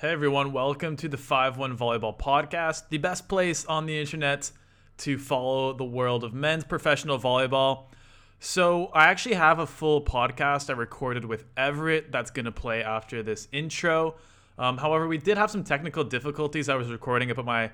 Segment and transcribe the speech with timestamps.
[0.00, 4.50] Hey everyone, welcome to the 5 1 Volleyball Podcast, the best place on the internet
[4.96, 7.82] to follow the world of men's professional volleyball.
[8.38, 12.82] So, I actually have a full podcast I recorded with Everett that's going to play
[12.82, 14.14] after this intro.
[14.58, 16.70] Um, however, we did have some technical difficulties.
[16.70, 17.70] I was recording up at my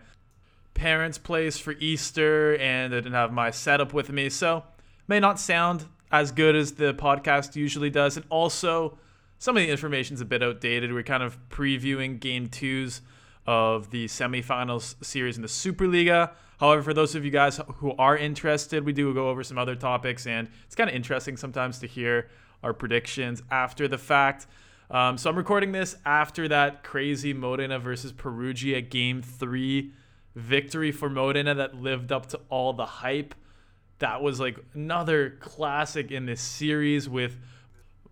[0.74, 4.64] parents' place for Easter and I didn't have my setup with me, so
[5.06, 8.16] may not sound as good as the podcast usually does.
[8.16, 8.98] And also,
[9.38, 10.92] some of the information's a bit outdated.
[10.92, 13.02] We're kind of previewing game twos
[13.46, 16.32] of the semifinals series in the Superlega.
[16.58, 19.76] However, for those of you guys who are interested, we do go over some other
[19.76, 22.28] topics, and it's kind of interesting sometimes to hear
[22.62, 24.46] our predictions after the fact.
[24.90, 29.92] Um, so I'm recording this after that crazy Modena versus Perugia game three
[30.34, 33.34] victory for Modena that lived up to all the hype.
[33.98, 37.38] That was like another classic in this series with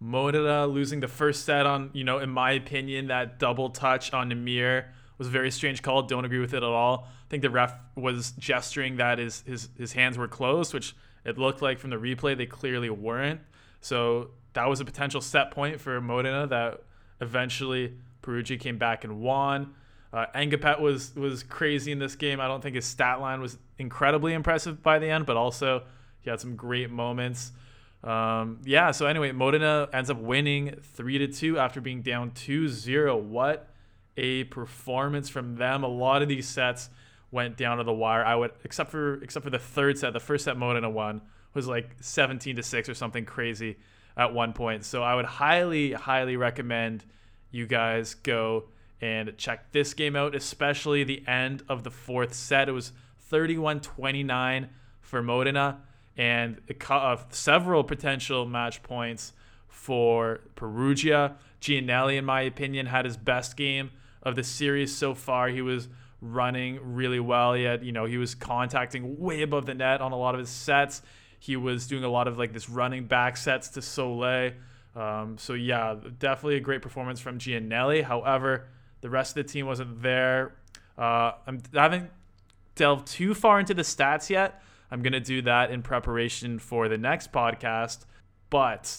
[0.05, 4.29] Modena losing the first set on, you know, in my opinion, that double touch on
[4.29, 4.85] Nimir
[5.17, 6.03] was a very strange call.
[6.03, 7.09] Don't agree with it at all.
[7.09, 10.95] I think the ref was gesturing that his his, his hands were closed, which
[11.25, 13.41] it looked like from the replay they clearly weren't.
[13.81, 16.83] So that was a potential set point for Modena that
[17.23, 19.73] eventually Perugia came back and won.
[20.13, 22.41] Uh, Ngapeth was was crazy in this game.
[22.41, 25.85] I don't think his stat line was incredibly impressive by the end, but also
[26.21, 27.53] he had some great moments.
[28.05, 32.69] Um, yeah, so anyway, Modena ends up winning 3 to 2 after being down 2
[32.69, 33.17] 0.
[33.17, 33.71] What
[34.17, 35.83] a performance from them.
[35.83, 36.91] A lot of these sets
[37.31, 38.25] went down to the wire.
[38.25, 41.23] I would except for except for the third set, the first set Modena won
[41.55, 43.77] was like 17 to 6 or something crazy
[44.17, 44.85] at one point.
[44.85, 47.05] So I would highly highly recommend
[47.51, 48.65] you guys go
[49.01, 52.69] and check this game out, especially the end of the fourth set.
[52.69, 52.93] It was
[53.31, 54.69] 31-29
[55.01, 55.81] for Modena
[56.17, 59.33] and uh, several potential match points
[59.69, 61.37] for Perugia.
[61.61, 63.91] Giannelli, in my opinion, had his best game
[64.23, 65.49] of the series so far.
[65.49, 65.89] He was
[66.21, 67.55] running really well.
[67.55, 70.41] He had, you know, he was contacting way above the net on a lot of
[70.41, 71.03] his sets.
[71.39, 74.55] He was doing a lot of like this running back sets to Solé.
[74.97, 78.03] Um, so yeah, definitely a great performance from Giannelli.
[78.03, 78.69] However,
[79.01, 80.55] the rest of the team wasn't there.
[80.97, 82.11] Uh, I'm, I haven't
[82.75, 86.89] delved too far into the stats yet, I'm going to do that in preparation for
[86.89, 88.05] the next podcast.
[88.51, 88.97] But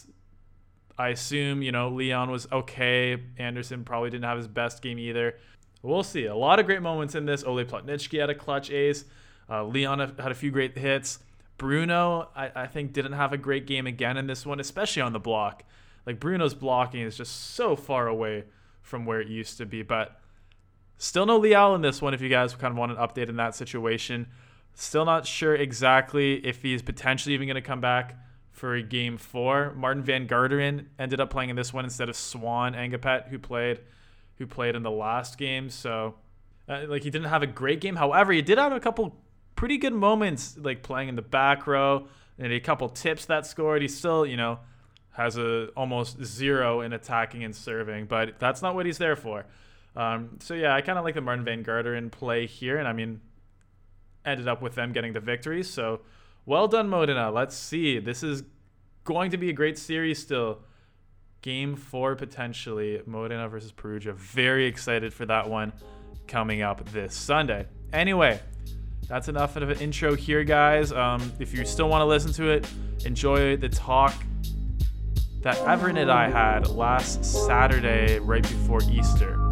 [0.98, 3.22] I assume, you know, Leon was okay.
[3.38, 5.36] Anderson probably didn't have his best game either.
[5.82, 6.26] We'll see.
[6.26, 7.44] A lot of great moments in this.
[7.44, 9.06] Ole Plotnitsky had a clutch ace.
[9.50, 11.20] Uh, Leon had a few great hits.
[11.58, 15.14] Bruno, I, I think, didn't have a great game again in this one, especially on
[15.14, 15.64] the block.
[16.06, 18.46] Like, Bruno's blocking is just so far away
[18.82, 19.82] from where it used to be.
[19.82, 20.20] But
[20.98, 23.36] still no Leal in this one if you guys kind of want an update in
[23.38, 24.28] that situation.
[24.76, 28.18] Still not sure exactly if he's potentially even going to come back
[28.52, 29.74] for game four.
[29.74, 33.80] Martin Van Garderen ended up playing in this one instead of Swan Ngapeth, who played
[34.38, 35.70] who played in the last game.
[35.70, 36.16] So,
[36.68, 37.96] uh, like, he didn't have a great game.
[37.96, 39.16] However, he did have a couple
[39.56, 42.08] pretty good moments, like playing in the back row
[42.38, 43.82] and a couple tips that scored.
[43.82, 44.60] He still, you know,
[45.12, 49.46] has a almost zero in attacking and serving, but that's not what he's there for.
[49.96, 52.92] Um, so yeah, I kind of like the Martin Van Garderen play here, and I
[52.92, 53.22] mean,
[54.26, 55.64] ended up with them getting the victory.
[55.64, 56.02] So
[56.46, 57.32] well done, Modena.
[57.32, 58.00] Let's see.
[58.00, 58.44] This is
[59.04, 60.60] going to be a great series still.
[61.42, 63.02] Game four potentially.
[63.06, 64.14] Modena versus Perugia.
[64.14, 65.74] Very excited for that one
[66.28, 67.68] coming up this Sunday.
[67.94, 68.40] Anyway,
[69.08, 70.92] that's enough of an intro here, guys.
[70.92, 72.68] Um, if you still want to listen to it,
[73.06, 74.14] enjoy the talk
[75.42, 79.45] that Everett and I had last Saturday right before Easter.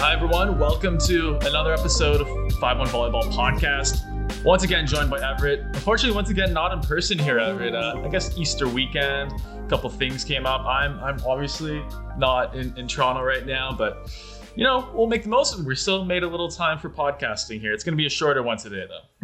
[0.00, 0.60] Hi, everyone.
[0.60, 4.44] Welcome to another episode of 5 1 Volleyball Podcast.
[4.44, 5.58] Once again, joined by Everett.
[5.74, 7.74] Unfortunately, once again, not in person here, Everett.
[7.74, 10.64] Uh, I guess Easter weekend, a couple things came up.
[10.64, 11.84] I'm, I'm obviously
[12.16, 14.08] not in, in Toronto right now, but
[14.54, 15.66] you know, we'll make the most of it.
[15.66, 17.72] We still made a little time for podcasting here.
[17.72, 19.17] It's going to be a shorter one today, though.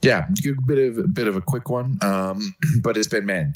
[0.00, 3.54] Yeah, a bit of a bit of a quick one, um, but it's been man,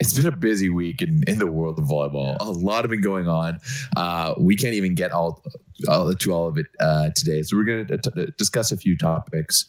[0.00, 2.36] it's been a busy week in, in the world of volleyball.
[2.40, 3.60] A lot have been going on.
[3.96, 5.40] Uh, we can't even get all,
[5.88, 9.66] all to all of it uh, today, so we're going to discuss a few topics.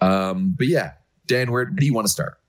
[0.00, 0.94] Um, but yeah,
[1.28, 2.40] Dan, where do you want to start?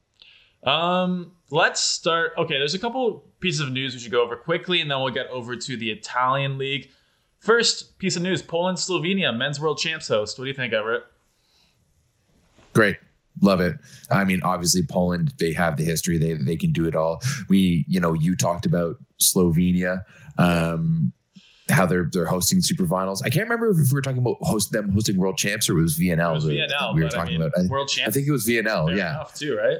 [0.63, 2.33] Um, let's start.
[2.39, 5.13] Okay, there's a couple pieces of news we should go over quickly, and then we'll
[5.13, 6.89] get over to the Italian league.
[7.37, 10.39] First piece of news: Poland Slovenia men's world champs host.
[10.39, 11.03] What do you think, Everett?
[12.73, 12.97] Great.
[13.41, 13.75] Love it.
[14.11, 16.17] I mean, obviously Poland, they have the history.
[16.17, 17.21] They they can do it all.
[17.49, 20.03] We, you know, you talked about Slovenia.
[20.37, 21.13] Um,
[21.69, 23.21] how they're they're hosting super finals.
[23.23, 25.81] I can't remember if we were talking about host them hosting world champs or it
[25.81, 26.31] was VNL.
[26.31, 26.93] It was VNL.
[26.93, 27.65] we were but, I talking mean, about.
[27.65, 28.09] I, world champs.
[28.09, 28.95] I think it was VNL.
[28.95, 29.77] Yeah, too, right?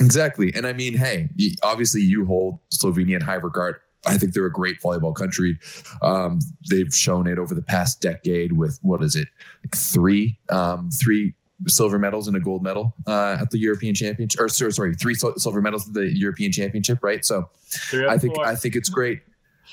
[0.00, 0.52] exactly.
[0.54, 1.28] And I mean, hey,
[1.62, 3.76] obviously you hold Slovenia in high regard.
[4.06, 5.58] I think they're a great volleyball country.
[6.02, 6.38] Um,
[6.70, 9.28] they've shown it over the past decade with what is it,
[9.64, 11.34] like three, um, three
[11.66, 15.14] silver medals and a gold medal uh, at the European Championship, or sorry, sorry, three
[15.14, 17.24] silver medals at the European Championship, right?
[17.24, 17.50] So
[18.08, 18.46] I think four.
[18.46, 19.20] I think it's great.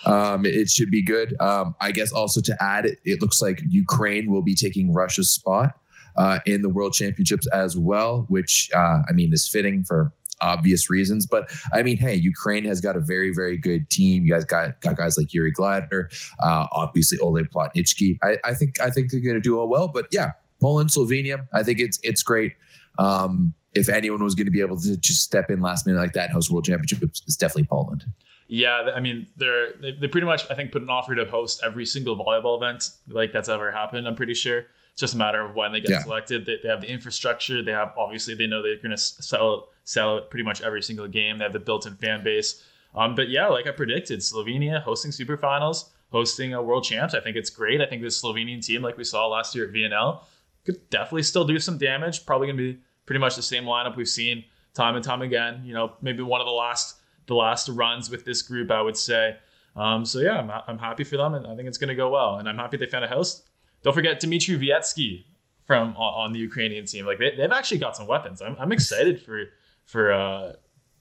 [0.05, 1.39] Um, it should be good.
[1.39, 5.29] Um, I guess also to add, it, it looks like Ukraine will be taking Russia's
[5.29, 5.77] spot
[6.17, 10.11] uh, in the World Championships as well, which uh, I mean is fitting for
[10.41, 11.25] obvious reasons.
[11.25, 14.25] But I mean, hey, Ukraine has got a very very good team.
[14.25, 16.07] You guys got got guys like Yuri Gladyr,
[16.43, 18.17] uh, obviously Ole Plotnitsky.
[18.23, 19.87] I, I think I think they're going to do all well.
[19.87, 22.53] But yeah, Poland, Slovenia, I think it's it's great.
[22.97, 26.13] Um, if anyone was going to be able to just step in last minute like
[26.13, 28.05] that and host World Championship, it's definitely Poland.
[28.47, 31.61] Yeah, I mean, they're they, they pretty much I think put an offer to host
[31.65, 34.07] every single volleyball event like that's ever happened.
[34.07, 34.59] I'm pretty sure.
[34.91, 36.03] It's just a matter of when they get Yeah.
[36.03, 36.45] selected.
[36.45, 37.61] They, they have the infrastructure.
[37.61, 41.37] They have obviously they know they're going to sell sell pretty much every single game.
[41.37, 42.63] They have the built-in fan base.
[42.95, 47.13] Um, but yeah, like I predicted, Slovenia hosting super finals, hosting a world champs.
[47.13, 47.81] I think it's great.
[47.81, 50.21] I think this Slovenian team, like we saw last year at VNL,
[50.65, 52.25] could definitely still do some damage.
[52.25, 55.61] Probably going to be pretty much the same lineup we've seen time and time again.
[55.63, 56.97] You know, maybe one of the last
[57.27, 59.37] the last runs with this group, I would say.
[59.75, 62.09] Um, so yeah, I'm, I'm happy for them, and I think it's going to go
[62.09, 62.37] well.
[62.37, 63.47] And I'm happy they found a host.
[63.83, 65.25] Don't forget Dmitry Vietsky
[65.65, 67.05] from on, on the Ukrainian team.
[67.05, 68.41] Like they, they've actually got some weapons.
[68.41, 69.45] I'm, I'm excited for
[69.85, 70.53] for uh,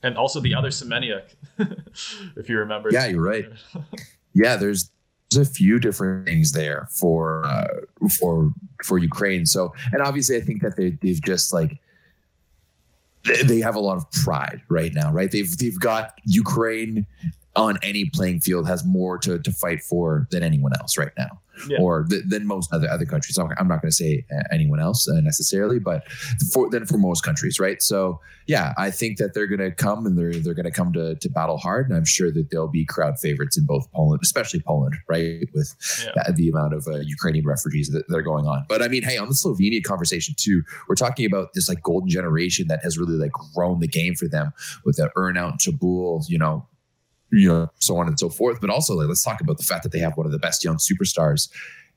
[0.02, 1.34] and also the other Semeniuk,
[2.36, 2.90] if you remember.
[2.90, 3.46] Yeah, you're right.
[4.34, 4.90] yeah, there's
[5.34, 7.68] there's a few different things there for uh,
[8.18, 8.52] for
[8.82, 9.46] for Ukraine.
[9.46, 11.78] So, and obviously, I think that they they've just like
[13.24, 15.30] they, have a lot of pride right now, right?
[15.30, 17.06] They've they've got Ukraine
[17.56, 21.40] on any playing field has more to to fight for than anyone else right now,
[21.68, 21.78] Yeah.
[21.80, 23.38] or th- than most other other countries.
[23.38, 26.06] I'm I'm not going to say uh, anyone else uh, necessarily, but
[26.52, 27.80] for than for most countries, right?
[27.82, 30.92] So yeah, I think that they're going to come and they're they're going to come
[30.94, 34.20] to to battle hard, and I'm sure that they'll be crowd favorites in both Poland,
[34.22, 35.48] especially Poland, right?
[35.54, 35.74] With
[36.04, 36.22] Yeah.
[36.26, 38.66] the, the amount of uh, Ukrainian refugees that, that are going on.
[38.68, 42.08] But I mean, hey, on the Slovenia conversation too, we're talking about this like golden
[42.08, 44.52] generation that has really like grown the game for them
[44.84, 46.66] with the Urnaut, Cebulj, you know,
[47.34, 48.60] you know, so on and so forth.
[48.60, 50.64] But also, like, let's talk about the fact that they have one of the best
[50.64, 51.48] young superstars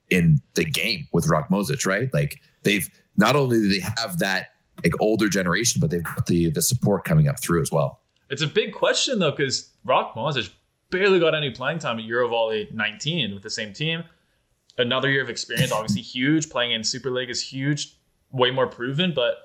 [0.10, 2.14] in the game with Rok Mozic, right?
[2.14, 4.50] Like they've not only do they have that
[4.84, 8.02] like older generation, but they've got the the support coming up through as well.
[8.30, 10.52] It's a big question though, because Rok Mozic
[10.90, 14.04] barely got any playing time at Eurovolley 19 with the same team.
[14.78, 16.50] Another year of experience, obviously huge.
[16.50, 17.98] Playing in Super League is huge,
[18.32, 19.14] way more proven.
[19.14, 19.38] But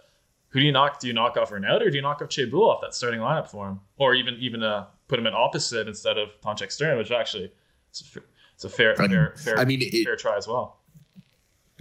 [0.49, 1.01] who do you knock?
[1.01, 3.49] Do you knock off Renaud or do you knock off Cebulj off that starting lineup
[3.49, 7.11] for him, or even even uh, put him in opposite instead of Toncek Stern, which
[7.11, 7.53] actually
[7.91, 8.21] it's a,
[8.55, 10.79] it's a fair I mean- fair fair, I mean, it- fair try as well.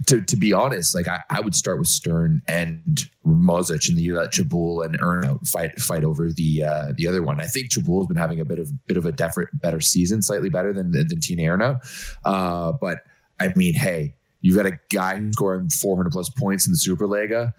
[0.08, 4.02] to to be honest, like I, I would start with Stern and Mozic and the
[4.02, 7.40] you let Cebulj and Urnaut fight fight over the uh, the other one.
[7.40, 10.50] I think Cebulj's been having a bit of bit of a different better season, slightly
[10.50, 11.78] better than than, than Tine Urnaut.
[12.26, 12.98] Uh, but
[13.40, 17.52] I mean, hey, you've got a guy scoring 400 plus points in the Superlega,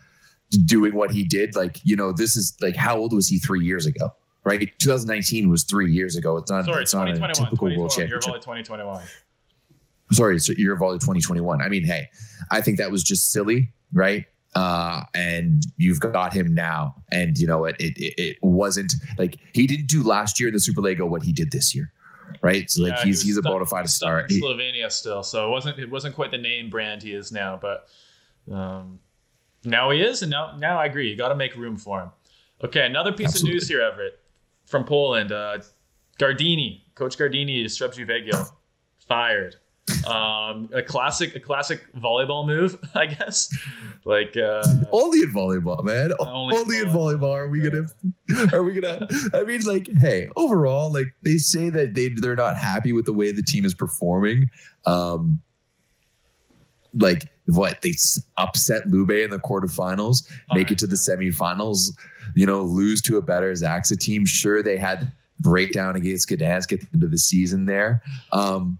[0.65, 1.55] doing what he did.
[1.55, 4.13] Like you know, this is like how old was he three years ago?
[4.45, 6.35] Right, 2019 was three years ago.
[6.37, 6.65] It's not.
[6.65, 9.03] Sorry, it's not a 2021, typical world 2021, championship Eurovolley 2021.
[10.11, 11.61] sorry, so Eurovolley 2021.
[11.61, 12.09] I mean, hey,
[12.51, 14.25] I think that was just silly, right?
[14.55, 17.79] Uh, and you've got him now, and you know what?
[17.79, 21.31] It, it it wasn't like he didn't do last year in the Superlega what he
[21.31, 21.91] did this year,
[22.41, 22.69] right?
[22.69, 24.19] So like Yeah, he he's was he's a bona fide stuck star.
[24.19, 27.31] in He- Slovenia still, so it wasn't it wasn't quite the name brand he is
[27.31, 27.87] now, but
[28.51, 28.99] um,
[29.63, 31.09] now he is, and now now I agree.
[31.09, 32.09] You got to make room for him.
[32.63, 33.51] Okay, another piece Absolutely.
[33.51, 34.19] of news here, Everett,
[34.65, 35.31] from Poland.
[35.31, 35.59] Uh,
[36.19, 38.49] Gardini, Coach Gardini, Jastrzebski Wegiel,
[39.07, 39.55] fired.
[40.07, 43.53] Um, a classic, a classic volleyball move, I guess.
[44.05, 46.13] Like, uh, only in volleyball, man.
[46.19, 47.87] Only Only, in in volleyball are we gonna
[48.53, 52.57] are we gonna I mean like hey, overall, like they say that they they're not
[52.57, 54.49] happy with the way the team is performing.
[54.85, 55.41] Um
[56.93, 57.93] like what they
[58.37, 61.91] upset Lube in the quarterfinals, make it to the semifinals,
[62.35, 64.25] you know, lose to a better ZAKSA team.
[64.25, 68.01] Sure, they had breakdown against Gdansk at the end of the season there.
[68.31, 68.79] Um,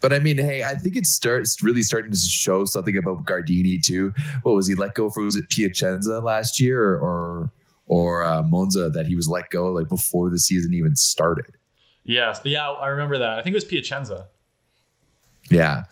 [0.00, 3.82] but I mean, hey, I think it starts really starting to show something about Gardini
[3.82, 4.14] too.
[4.42, 5.22] What was he let go for?
[5.22, 7.50] Was it Piacenza last year or
[7.86, 11.56] or, uh, Monza that he was let go like before the season even started?
[12.04, 13.38] yeah, yeah, I remember that.
[13.38, 14.26] I think it was Piacenza.
[15.50, 15.84] Yeah.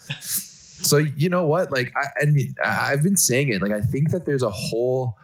[0.82, 1.70] So you know what?
[1.70, 3.62] Like I, I mean, I've been saying it.
[3.62, 5.16] Like I think that there's a whole,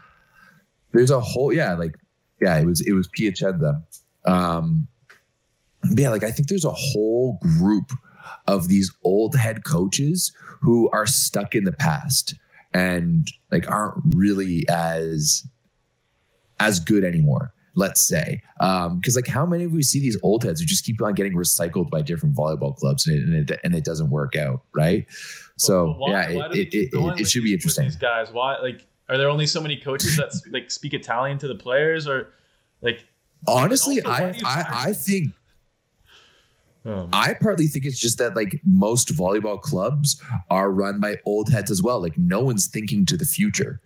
[0.93, 1.97] there's a whole, yeah, like
[2.41, 3.83] yeah, it was it was Piacenza.
[4.25, 4.89] Um,
[5.95, 7.93] yeah, like I think there's a whole group
[8.47, 12.35] of these old head coaches who are stuck in the past
[12.73, 15.47] and like aren't really as
[16.59, 20.45] as good anymore let's say because um, like how many of we see these old
[20.45, 23.61] heads who just keep on getting recycled by different volleyball clubs and it, and it,
[23.65, 25.07] and it doesn't work out right
[25.57, 28.87] so why, yeah why it, it, it, it should be interesting these guys why like
[29.09, 32.33] are there only so many coaches that like speak italian to the players or
[32.83, 33.07] like
[33.47, 35.33] honestly I, I i think
[36.87, 40.21] um, I partly think it's just that like most volleyball clubs
[40.51, 42.01] are run by old heads as well.
[42.01, 43.81] Like no one's thinking to the future,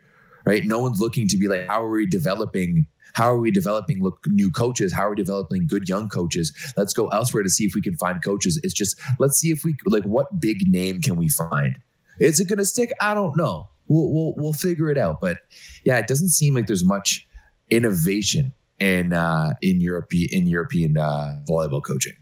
[0.44, 0.64] right?
[0.64, 4.18] No one's looking to be like, how are we developing how are we developing look,
[4.26, 4.92] new coaches?
[4.92, 6.52] How are we developing good young coaches?
[6.76, 8.60] Let's go elsewhere to see if we can find coaches.
[8.62, 11.78] It's just let's see if we like what big name can we find.
[12.20, 12.92] Is it going to stick?
[13.00, 13.68] I don't know.
[13.86, 15.20] We'll, we'll we'll figure it out.
[15.20, 15.38] But
[15.84, 17.26] yeah, it doesn't seem like there's much
[17.70, 22.14] innovation in uh, in European in European uh, volleyball coaching.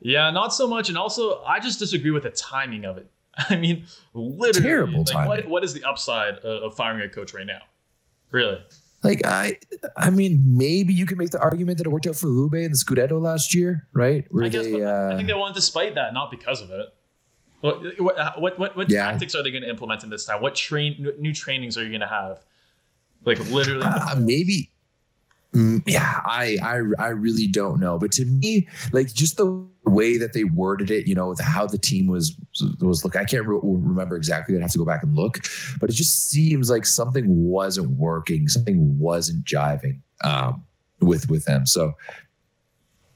[0.00, 0.88] Yeah, not so much.
[0.88, 3.10] And also, I just disagree with the timing of it.
[3.50, 5.28] I mean, literally, terrible like, timing.
[5.28, 7.60] What, what is the upside of firing a coach right now?
[8.30, 8.58] Really?
[9.02, 9.58] Like I,
[9.96, 12.70] I mean, maybe you can make the argument that it worked out for Lube in
[12.72, 14.26] the Scudetto last year, right?
[14.30, 16.86] Where I guess, they, uh, I think they won despite that, not because of it.
[17.62, 19.10] What what what, what, what yeah.
[19.10, 20.42] tactics are they going to implement in this time?
[20.42, 22.44] What train new trainings are you going to have?
[23.24, 24.70] Like literally, uh, maybe
[25.86, 27.98] yeah, I, I I really don't know.
[27.98, 31.78] But to me, like just the way that they worded it, you know, how the
[31.78, 32.36] team was
[32.80, 33.16] was look.
[33.16, 34.54] I can't re- remember exactly.
[34.54, 35.38] I'd have to go back and look.
[35.80, 38.46] But it just seems like something wasn't working.
[38.48, 40.64] Something wasn't jiving um,
[41.00, 41.66] with with them.
[41.66, 41.94] So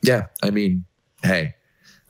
[0.03, 0.85] yeah, I mean,
[1.23, 1.55] hey,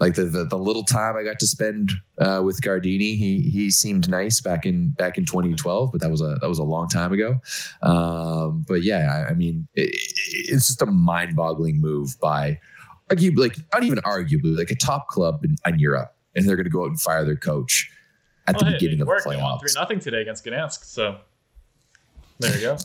[0.00, 3.70] like the, the, the little time I got to spend uh, with Gardini, he he
[3.70, 6.88] seemed nice back in back in 2012, but that was a that was a long
[6.88, 7.40] time ago.
[7.82, 12.58] Um, but yeah, I, I mean, it, it's just a mind-boggling move by
[13.10, 16.64] arguably, like not even arguably, like a top club in, in Europe, and they're going
[16.64, 17.90] to go out and fire their coach
[18.46, 19.60] at well, the hey, beginning of the playoffs.
[19.60, 21.18] Three nothing today against Gdansk, so
[22.40, 22.78] there you go.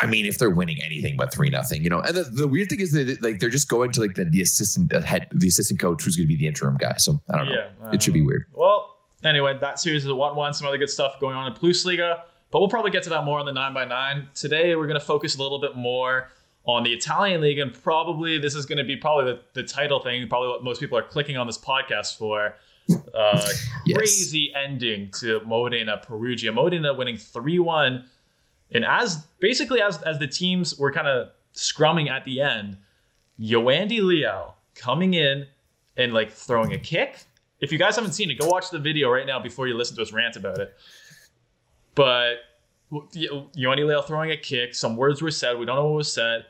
[0.00, 2.00] I mean, if they're winning anything but three nothing, you know.
[2.00, 4.40] And the, the, weird thing is that like they're just going to like the, the
[4.40, 6.94] assistant the head the assistant coach who's going to be the interim guy.
[6.98, 7.52] So I don't know.
[7.52, 8.44] Yeah, it should be weird.
[8.52, 10.54] Well, anyway, that series is a one one.
[10.54, 13.40] Some other good stuff going on in Plusliga, but we'll probably get to that more
[13.40, 14.28] on the nine by nine.
[14.34, 16.30] Today, we're going to focus a little bit more
[16.64, 20.00] on the Italian league, and probably this is going to be probably the, the title
[20.00, 20.28] thing.
[20.28, 22.54] Probably what most people are clicking on this podcast for.
[23.14, 23.50] Uh,
[23.86, 23.96] yes.
[23.96, 26.52] Crazy ending to Modena Perugia.
[26.52, 28.04] Modena winning three one
[28.72, 32.76] and as basically as as the teams were kind of scrumming at the end,
[33.40, 35.46] Yoandy Leal coming in
[35.96, 37.24] and like throwing a kick.
[37.60, 39.96] If you guys haven't seen it, go watch the video right now before you listen
[39.96, 40.76] to us rant about it.
[41.94, 42.36] But
[42.92, 46.46] Yoandy Leal throwing a kick, some words were said, we don't know what was said,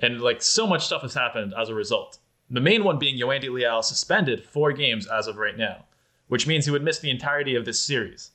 [0.00, 2.18] and like so much stuff has happened as a result.
[2.50, 5.86] The main one being Yoandy Leal suspended four games as of right now,
[6.28, 8.32] which means he would miss the entirety of this series.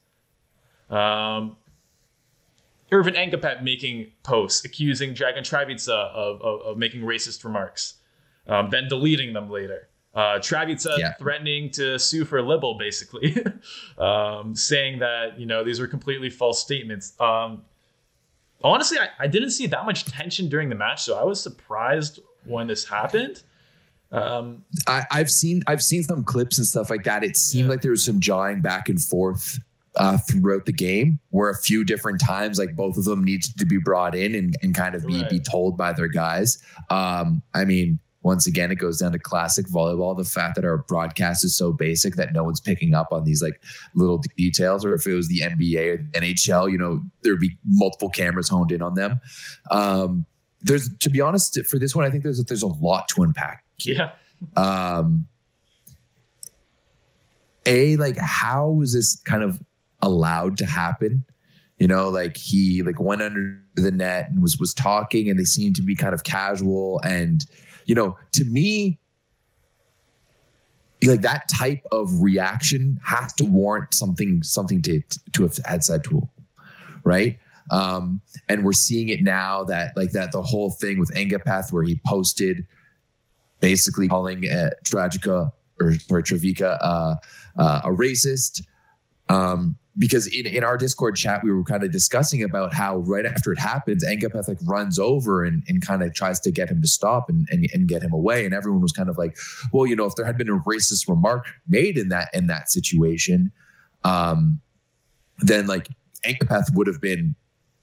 [0.89, 1.55] Um,
[2.91, 7.95] Earvin Ngapeth making posts accusing Dragan Travica of, of, of, making racist remarks,
[8.47, 9.87] um, then deleting them later.
[10.13, 11.13] Uh, Travica yeah.
[11.13, 13.37] threatening to sue for libel, basically,
[13.97, 17.13] um, saying that you know these were completely false statements.
[17.19, 17.63] Um,
[18.61, 22.19] honestly, I, I, didn't see that much tension during the match, so I was surprised
[22.43, 23.41] when this happened.
[24.11, 27.23] Um, I, have seen I've seen some clips and stuff like that.
[27.23, 27.71] It seemed yeah.
[27.71, 29.59] like there was some jawing back and forth
[29.97, 33.65] uh, throughout the game where a few different times like both of them needs to
[33.65, 35.29] be brought in and, and kind of be, right.
[35.29, 36.61] be told by their guys.
[36.89, 40.77] Um, i mean once again it goes down to classic volleyball the fact that our
[40.77, 43.61] broadcast is so basic that no one's picking up on these like
[43.95, 47.57] little details or if it was the nba or the nhl you know there'd be
[47.65, 49.19] multiple cameras honed in on them.
[49.71, 50.25] Um,
[50.61, 53.63] there's to be honest for this one i think there's there's a lot to unpack.
[53.79, 54.11] Yeah.
[54.55, 55.27] Um
[57.65, 59.59] a like how was this kind of
[60.01, 61.23] allowed to happen.
[61.77, 65.45] You know, like he like went under the net and was was talking, and they
[65.45, 67.01] seemed to be kind of casual.
[67.03, 67.43] And
[67.85, 68.99] you know, to me,
[71.03, 75.01] like that type of reaction has to warrant something something to
[75.33, 76.29] to have had said to him,
[77.03, 77.39] right?
[77.71, 81.83] Um, and we're seeing it now that like that the whole thing with Ngapeth where
[81.83, 82.65] he posted
[83.59, 87.15] basically calling uh, Travica or, or Travica uh,
[87.57, 88.63] uh, a racist.
[89.29, 93.23] Um, because in, in our Discord chat, we were kind of discussing about how right
[93.23, 96.87] after it happens, Ngapeth runs over and, and kind of tries to get him to
[96.87, 98.43] stop and, and, and get him away.
[98.43, 99.37] And everyone was kind of like,
[99.71, 102.71] well, you know, if there had been a racist remark made in that in that
[102.71, 103.51] situation,
[104.03, 104.59] um,
[105.37, 105.87] then like
[106.25, 107.35] Ngapeth would have been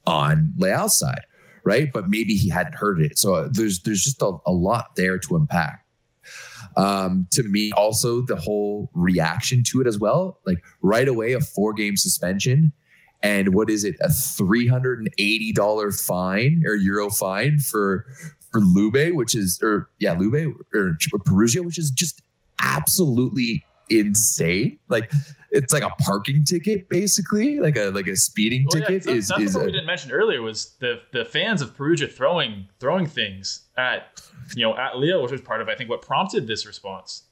[0.05, 1.25] on Leal's side,
[1.63, 1.93] right?
[1.93, 3.17] But maybe he hadn't heard it.
[3.17, 5.85] So uh, there's there's just a, a lot there to unpack.
[6.79, 10.39] Um, to me, also the whole reaction to it as well.
[10.47, 12.73] Like right away, a four game suspension.
[13.21, 13.97] And what is it?
[14.01, 18.07] A three hundred and eighty dollar fine or euro fine for
[18.53, 22.23] for Lube, which is or yeah, Lube or Perugia, which is just
[22.63, 24.79] absolutely insane.
[24.89, 25.11] Like
[25.51, 29.07] it's like a parking ticket, basically, like a like a speeding well, ticket.
[29.07, 31.75] Yeah, is that's is what a, we didn't mention earlier was the the fans of
[31.77, 34.23] Perugia throwing throwing things at
[34.55, 37.25] you know at Leo, which was part of I think what prompted this response.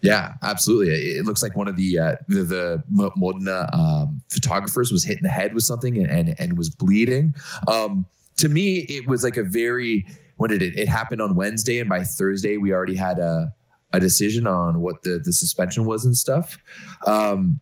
[0.00, 0.92] Yeah, absolutely.
[0.92, 5.22] It looks like one of the uh, the, the Modena um, photographers was hit in
[5.22, 7.34] the head with something and and, and was bleeding.
[7.68, 8.06] Um,
[8.36, 10.06] to me, it was like a very
[10.36, 10.76] when did it?
[10.78, 13.52] It happened on Wednesday, and by Thursday we already had a
[13.94, 16.58] a decision on what the the suspension was and stuff.
[17.06, 17.60] Um,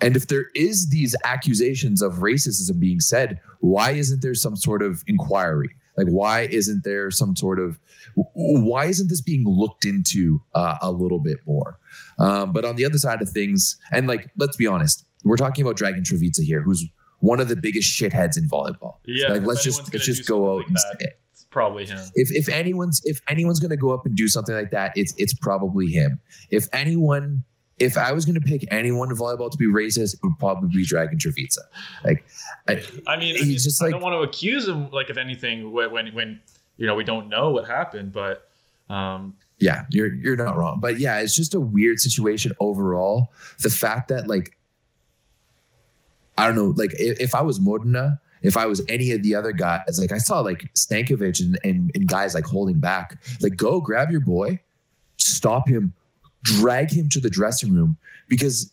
[0.00, 4.82] and if there is these accusations of racism being said, why isn't there some sort
[4.82, 5.68] of inquiry?
[5.96, 7.78] Like, why isn't there some sort of
[8.14, 11.78] why isn't this being looked into uh, a little bit more?
[12.18, 15.62] Um, but on the other side of things, and like, let's be honest, we're talking
[15.62, 16.86] about Dragan Travica here, who's
[17.18, 18.96] one of the biggest shitheads in volleyball.
[19.04, 21.20] Yeah, like let's just let's just go out and say it.
[21.50, 21.98] Probably him.
[22.14, 25.34] If if anyone's if anyone's gonna go up and do something like that, it's it's
[25.34, 26.20] probably him.
[26.50, 27.44] If anyone
[27.80, 30.68] if I was going to pick anyone in volleyball to be racist, it would probably
[30.68, 31.60] be Dragan Travica.
[32.04, 32.26] Like,
[32.68, 35.16] I, I mean, he's I, just I like- don't want to accuse him, like if
[35.16, 36.40] anything, when when, when
[36.76, 38.48] you know we don't know what happened, but
[38.90, 40.78] um, yeah, you're you're not wrong.
[40.80, 43.32] But yeah, it's just a weird situation overall.
[43.62, 44.56] The fact that like,
[46.36, 49.34] I don't know, like if, if I was Modena, if I was any of the
[49.34, 53.56] other guys, like I saw like Stankovic and, and and guys like holding back, like
[53.56, 54.60] go grab your boy,
[55.16, 55.92] stop him,
[56.42, 57.96] drag him to the dressing room
[58.28, 58.72] because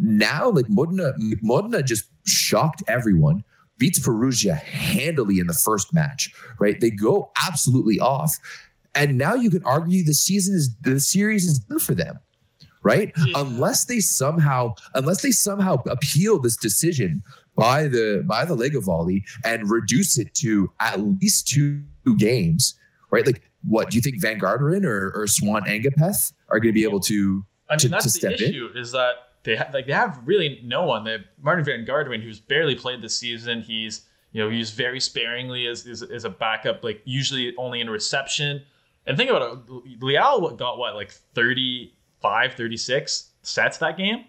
[0.00, 3.44] now like Modena Modena just shocked everyone
[3.78, 6.80] beats Perugia handily in the first match right?
[6.80, 8.36] They go absolutely off.
[8.94, 12.18] And now you can argue the season is the series is done for them
[12.82, 13.12] right?
[13.16, 13.40] Yeah.
[13.40, 17.22] unless they somehow unless they somehow appeal this decision
[17.58, 21.82] by the by the Lega Volley and reduce it to at least two
[22.16, 22.78] games
[23.10, 26.80] right like what do you think Van Garderen or, or Swan Ngapeth are going to
[26.80, 28.50] be able to I mean to- that's to the step in.
[28.50, 31.04] issue is that they ha- like they have really no one.
[31.04, 33.62] They have Martin Van Garderen, who's barely played this season.
[33.62, 34.02] He's
[34.32, 38.62] you know used very sparingly as, as as a backup, like usually only in reception.
[39.06, 44.24] And think about it, Leal got what like 35, 36 sets that game.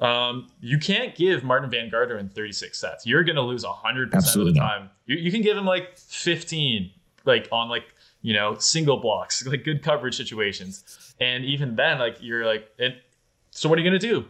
[0.00, 3.06] Um, you can't give Martin Van Garderen 36 sets.
[3.06, 4.90] You're gonna lose 100 percent of the time.
[5.06, 6.90] You, you can give him like 15,
[7.24, 7.84] like on like
[8.22, 11.14] you know single blocks, like good coverage situations.
[11.20, 12.94] And even then, like you're like, and
[13.50, 14.24] so what are you gonna do?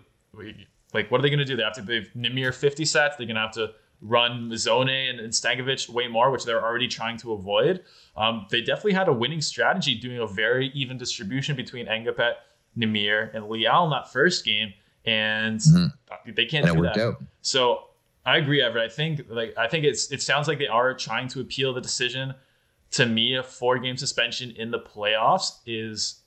[0.95, 1.57] Like, what are they gonna do?
[1.57, 3.17] They have to give Nimir 50 sets.
[3.17, 7.17] They're gonna have to run Zone and, and Stankovic way more, which they're already trying
[7.19, 7.83] to avoid.
[8.17, 12.35] Um, they definitely had a winning strategy, doing a very even distribution between Ngapeth,
[12.77, 14.73] Nimir, and Leal in that first game,
[15.05, 15.93] and Mhm.
[16.35, 16.99] they can't and do that.
[16.99, 17.23] out.
[17.43, 17.85] So
[18.27, 18.91] I agree, Everett.
[18.91, 21.81] I think like I think it's it sounds like they are trying to appeal the
[21.81, 22.35] decision.
[22.93, 26.21] To me, a four game suspension in the playoffs is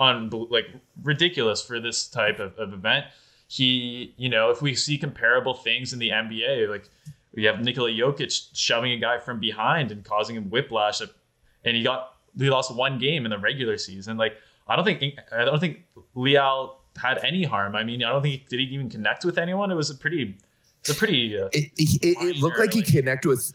[0.00, 0.66] un like
[1.02, 3.06] ridiculous for this type of, of event.
[3.48, 6.88] He, you know, if we see comparable things in the NBA, like
[7.34, 11.82] we have Nikola Jokic shoving a guy from behind and causing him whiplash, and he
[11.82, 14.16] got he lost one game in the regular season.
[14.16, 14.34] Like
[14.68, 17.74] I don't think I don't think Leal had any harm.
[17.74, 19.70] I mean, I don't think did he even connect with anyone.
[19.70, 20.36] It was a pretty,
[20.80, 21.38] it's a pretty.
[21.38, 23.52] Uh, It, it, it, looked like he connected with.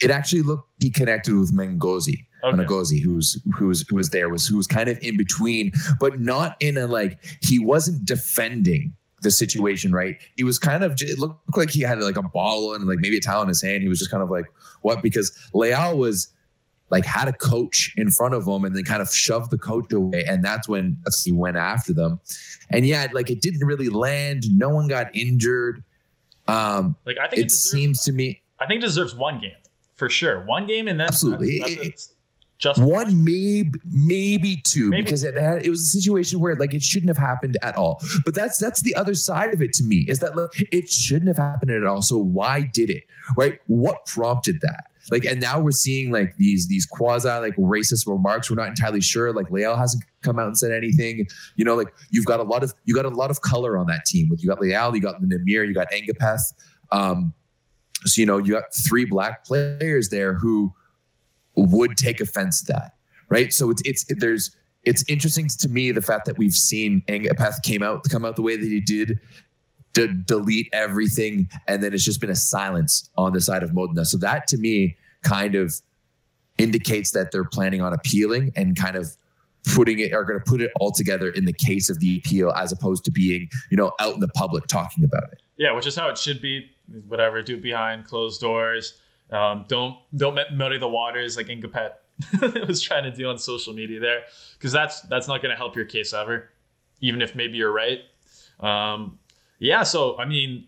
[0.00, 2.24] It actually looked he connected with Mengozzi.
[2.42, 2.56] Okay.
[2.56, 6.56] Mengozzi, who's who's who was there was who was kind of in between, but not
[6.60, 10.16] in a like he wasn't defending the situation, right?
[10.36, 13.18] He was kind of it looked like he had like a bottle and like maybe
[13.18, 13.82] a towel in his hand.
[13.82, 14.46] He was just kind of like
[14.80, 16.28] what because Leal was
[16.90, 19.92] like had a coach in front of him and then kind of shoved the coach
[19.92, 22.20] away, and that's when he went after them.
[22.70, 24.44] And yeah, like it didn't really land.
[24.50, 25.82] No one got injured.
[26.48, 29.40] Um, like I think it, it deserves, seems to me I think it deserves one
[29.40, 29.52] game
[29.94, 30.44] for sure.
[30.46, 31.58] One game and then Absolutely.
[31.60, 32.14] that's- that's-
[32.58, 36.74] just one maybe maybe two Maybe- because it had, it was a situation where like
[36.74, 39.82] it shouldn't have happened at all but that's that's the other side of it to
[39.82, 43.04] me is that like, it shouldn't have happened at all so why did it
[43.38, 48.06] right what prompted that like and now we're seeing like these these quasi like racist
[48.06, 48.50] remarks.
[48.50, 51.26] We're not entirely sure like Leal hasn't come out and said anything.
[51.56, 53.86] You know like you've got a lot of you got a lot of color on
[53.86, 54.28] that team.
[54.28, 56.54] With you got Leal you got the Nimir you got Ngapeth
[56.92, 57.34] um
[58.06, 60.72] so you know you got three black players there who
[61.56, 62.92] would take offense to that,
[63.28, 63.52] right?
[63.52, 67.82] So it's it's there's it's interesting to me the fact that we've seen Ngapeth came
[67.82, 69.20] out come out the way that he did
[69.94, 74.04] to delete everything, and then it's just been a silence on the side of Modena.
[74.04, 75.74] So that to me kind of
[76.58, 79.16] indicates that they're planning on appealing and kind of
[79.74, 82.50] putting it are going to put it all together in the case of the appeal
[82.52, 85.86] as opposed to being you know out in the public talking about it Yeah, which
[85.86, 86.70] is how it should be.
[87.06, 89.00] Whatever, do behind closed doors.
[89.30, 91.92] Um, don't don't muddy the waters like Ngapeth
[92.66, 94.22] was trying to do on social media there,
[94.58, 96.50] because that's that's not going to help your case ever,
[97.00, 98.00] even if maybe you're right.
[98.58, 99.18] Um,
[99.60, 100.66] yeah, so I mean,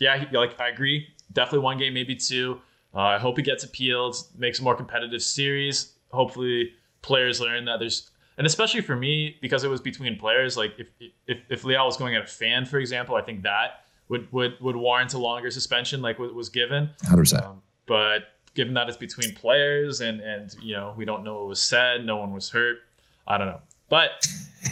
[0.00, 1.06] yeah, like I agree.
[1.32, 2.60] Definitely one game, maybe two.
[2.94, 5.92] Uh, I hope it gets appealed, makes a more competitive series.
[6.10, 10.56] Hopefully, players learn that there's, and especially for me because it was between players.
[10.56, 10.88] Like if
[11.26, 14.60] if if Leal was going at a fan, for example, I think that would would
[14.60, 16.90] would warrant a longer suspension, like what was given.
[17.04, 18.22] 100% Um, but
[18.54, 22.04] given that it's between players and and you know we don't know what was said,
[22.04, 22.78] no one was hurt.
[23.26, 24.26] I don't know, but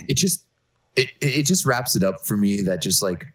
[0.08, 0.44] it just
[0.96, 3.26] it, it just wraps it up for me that just like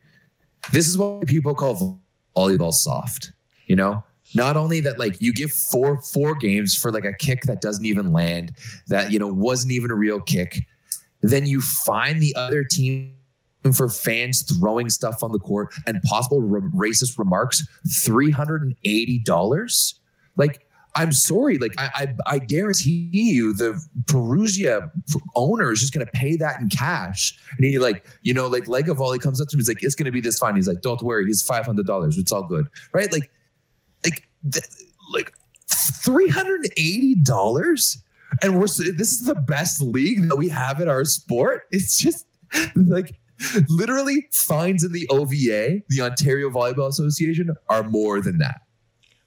[0.71, 1.99] this is what people call
[2.35, 3.31] volleyball soft
[3.67, 4.03] you know?
[4.33, 7.85] Not only that like you give four four games for like a kick that doesn't
[7.85, 8.53] even land
[8.87, 10.65] that you know wasn't even a real kick
[11.21, 13.13] then you find the other team
[13.73, 19.93] for fans throwing stuff on the court and possible racist remarks $380
[20.37, 20.64] like
[20.95, 21.57] I'm sorry.
[21.57, 24.89] Like I, I, I guarantee you, the Perugia
[25.35, 27.37] owner is just going to pay that in cash.
[27.57, 29.59] And he like, you know, like Lega Volley comes up to him.
[29.59, 30.55] He's like, it's going to be this fine.
[30.55, 31.25] He's like, don't worry.
[31.25, 32.17] He's five hundred dollars.
[32.17, 33.11] It's all good, right?
[33.11, 33.29] Like,
[34.05, 34.65] like, th-
[35.11, 35.33] like
[35.67, 38.01] three hundred and eighty dollars.
[38.41, 41.63] And we're this is the best league that we have in our sport.
[41.71, 42.25] It's just
[42.75, 43.19] like
[43.69, 48.61] literally fines in the OVA, the Ontario Volleyball Association, are more than that.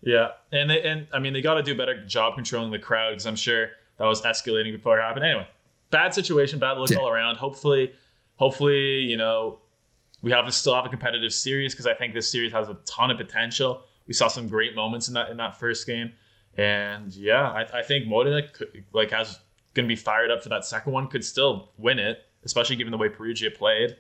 [0.09, 2.79] Yeah, and they, and I mean they got to do a better job controlling the
[2.79, 3.69] crowd because I'm sure
[3.99, 5.27] that was escalating before it happened.
[5.27, 5.47] Anyway,
[5.91, 6.97] bad situation, bad look Yeah.
[6.99, 7.37] all around.
[7.37, 7.93] Hopefully,
[8.37, 9.59] hopefully you know
[10.23, 12.75] we have to still have a competitive series because I think this series has a
[12.87, 13.83] ton of potential.
[14.07, 16.13] We saw some great moments in that in that first game,
[16.57, 19.39] and yeah, I, I think Modena could, like has
[19.75, 21.09] going to be fired up for that second one.
[21.09, 23.97] Could still win it, especially given the way Perugia played.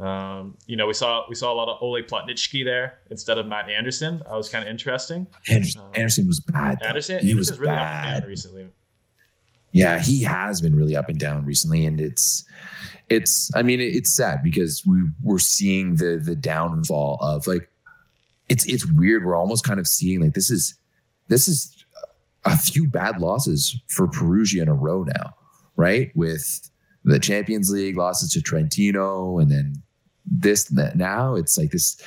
[0.00, 3.46] Um, you know, we saw we saw a lot of Ole Plotnitsky there instead of
[3.46, 4.18] Matt Anderson.
[4.26, 5.26] That was kind of interesting.
[5.48, 6.78] Anderson, Uh, Anderson was bad.
[6.80, 6.86] though.
[6.86, 8.20] Anderson, he was really up and bad.
[8.20, 8.66] down recently.
[9.72, 12.44] Yeah, he has been really up and down recently, and it's
[13.08, 13.50] it's.
[13.54, 17.68] I mean, it's sad because we we're seeing the the downfall of like
[18.48, 19.24] it's it's weird.
[19.24, 20.74] We're almost kind of seeing like this is
[21.28, 21.84] this is
[22.46, 25.34] a few bad losses for Perugia in a row now,
[25.76, 26.10] right?
[26.16, 26.68] With
[27.04, 29.82] the Champions League losses to Trentino, and then
[30.26, 32.00] this now it's like this.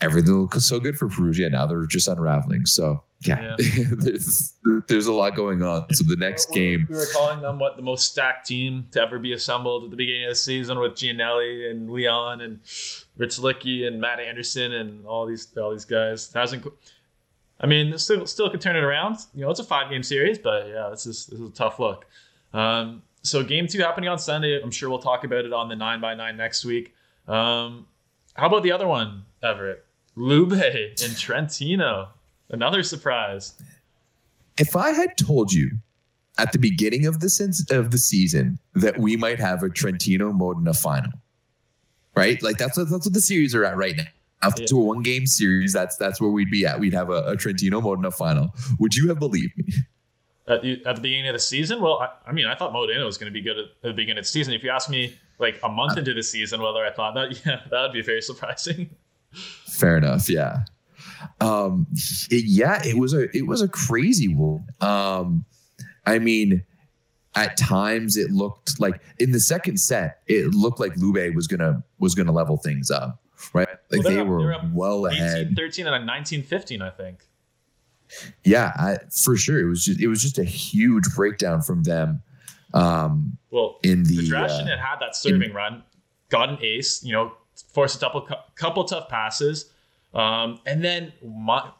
[0.00, 1.48] Everything looks so good for Perugia.
[1.50, 2.66] Now they're just unraveling.
[2.66, 3.54] So yeah,
[3.92, 4.52] there's
[4.88, 5.92] there's a lot going on.
[5.94, 9.00] So the next We- game, we were calling them what the most stacked team to
[9.00, 12.60] ever be assembled at the beginning of the season with Giannelli and Leon and
[13.16, 16.30] Rychlicki and Matt Anderson and all these all these guys.
[16.34, 16.66] It hasn't.
[17.60, 19.18] I mean, still still could turn it around.
[19.34, 21.78] You know, it's a five game series, but yeah, this is this is a tough
[21.78, 22.06] look.
[22.52, 24.60] Um, so game two happening on Sunday.
[24.62, 26.94] I'm sure we'll talk about it on the nine by nine next week.
[27.28, 27.86] Um,
[28.34, 29.84] how about the other one, Everett?
[30.16, 32.08] Lube in Trentino.
[32.50, 33.54] Another surprise.
[34.58, 35.70] if I had told you
[36.38, 40.32] at the beginning of the sense of the season that we might have a Trentino
[40.32, 41.12] Modena final,
[42.16, 42.42] right?
[42.42, 44.04] Like that's what, that's what the series are at right now.
[44.42, 44.68] After Yeah.
[44.72, 46.80] a one game series, that's that's where we'd be at.
[46.80, 48.50] We'd have a, a Trentino Modena final.
[48.80, 49.72] Would you have believed me?
[50.46, 51.80] At the, at the beginning of the season?
[51.80, 53.92] Well, I, I mean, I thought Modena was going to be good at, at the
[53.92, 54.54] beginning of the season.
[54.54, 57.60] If you ask me, like a month into the season, whether I thought that, yeah,
[57.70, 58.90] that would be very surprising.
[59.66, 60.28] Fair enough.
[60.28, 60.64] Yeah.
[61.40, 61.86] Um,
[62.30, 64.66] it- yeah, it was a it was a crazy one.
[64.80, 65.44] Um,
[66.06, 66.64] I mean,
[67.34, 71.82] at times it looked like in the second set, it looked like Lube was gonna
[71.98, 73.20] was gonna level things up,
[73.52, 73.68] right?
[73.90, 75.56] Like Well, they're up- were well 18, ahead.
[75.56, 77.24] 13 and a 19, 15, I think.
[78.44, 79.60] Yeah, I, for sure.
[79.60, 82.22] It was just it was just a huge breakdown from them.
[82.74, 85.82] Um, Well, in the Podrascanin uh, had had that serving run,
[86.28, 87.32] got an ace, you know,
[87.72, 89.70] forced a couple, couple tough passes.
[90.14, 91.70] Um, and then, my,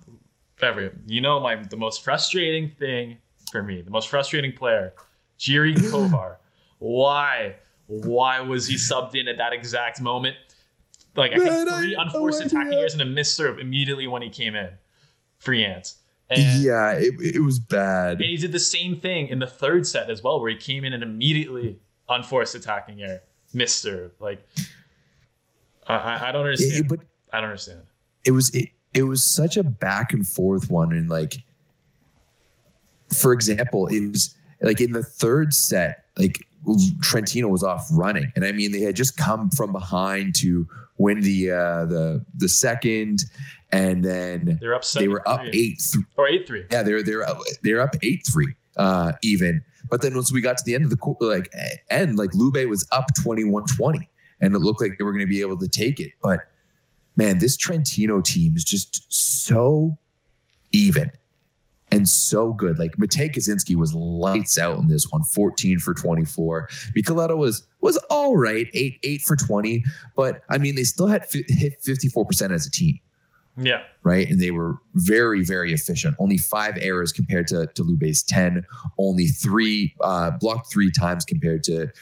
[0.60, 3.18] every, you know, my the most frustrating thing
[3.50, 4.94] for me, the most frustrating player,
[5.38, 6.36] Jiri Kovar.
[6.78, 7.56] Why?
[7.86, 10.36] Why was he subbed in at that exact moment?
[11.14, 14.54] Like I think three unforced attacking errors and a missed serve immediately when he came
[14.54, 14.70] in.
[15.38, 15.96] Free ants.
[16.30, 18.12] And, yeah, it, it was bad.
[18.12, 20.84] and he did the same thing in the third set as well, where he came
[20.84, 22.98] in and immediately unforced attacking
[23.52, 24.12] missed serve.
[24.18, 24.46] Like
[25.86, 26.84] I, I, I don't understand.
[26.84, 27.00] it- but
[27.32, 27.82] I don't understand.
[28.24, 31.34] it was it, it was such a back and forth one and like
[33.12, 36.46] for example it was like in the third set like
[37.00, 40.66] trentino was off running and i mean they had just come from behind to
[40.98, 43.24] win the uh the the second
[43.72, 44.84] and then They were up.
[44.90, 45.48] they were up 7-3.
[45.54, 46.64] eight th- or eight three.
[46.70, 49.62] yeah they're they were up, they were up eight three uh, even.
[49.90, 51.52] But then once we got to the end of the like
[51.90, 54.06] end, like Lube was up 21-20
[54.40, 56.12] and it looked like they were going to be able to take it.
[56.22, 56.40] But
[57.16, 59.98] man, this Trentino team is just so
[60.72, 61.10] even
[61.92, 62.78] and so good.
[62.78, 66.68] Like Matey Kaziyski was lights out in this one, 14 for 24.
[66.96, 69.84] Michieletto was was all right, 8 8 for 20,
[70.16, 72.98] but I mean they still had f- hit 54% as a team.
[73.56, 73.82] Yeah.
[74.02, 74.28] Right.
[74.30, 76.16] And they were very, very efficient.
[76.18, 78.64] Only five errors compared to, to Lube's 10,
[78.98, 81.92] only three uh, blocked three times compared to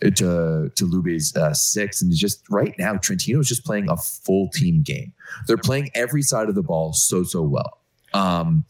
[0.00, 4.48] to to Lube's uh, six, and just right now Trentino is just playing a full
[4.50, 5.12] team game.
[5.46, 7.80] They're playing every side of the ball so so well,
[8.14, 8.64] um,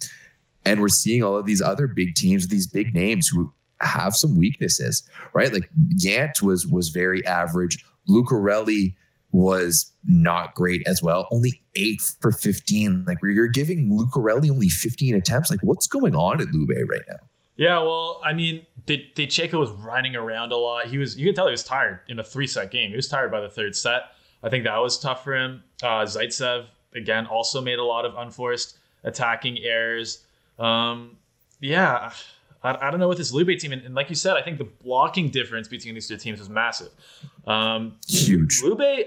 [0.68, 4.36] and we're seeing all of these other big teams, these big names who have some
[4.36, 5.52] weaknesses, right?
[5.52, 7.84] Like Yant was was very average.
[8.08, 8.94] Lucarelli
[9.32, 11.26] was not great as well.
[11.30, 13.04] Only eight for 15.
[13.06, 15.50] Like you're giving Lucarelli only 15 attempts.
[15.50, 17.18] Like what's going on at Lube right now?
[17.56, 20.86] Yeah, well, I mean, DeCecco was running around a lot.
[20.86, 22.90] He was, you can tell he was tired in a three set game.
[22.90, 24.02] He was tired by the third set.
[24.42, 25.64] I think that was tough for him.
[25.82, 30.24] Uh, Zaitsev, again, also made a lot of unforced attacking errors.
[30.58, 31.16] Um,
[31.60, 32.12] yeah,
[32.62, 34.58] I, I don't know what this Lube team, and, and, like you said, I think
[34.58, 36.90] the blocking difference between these two teams was massive.
[37.46, 38.62] Um, Huge.
[38.62, 39.06] Lube,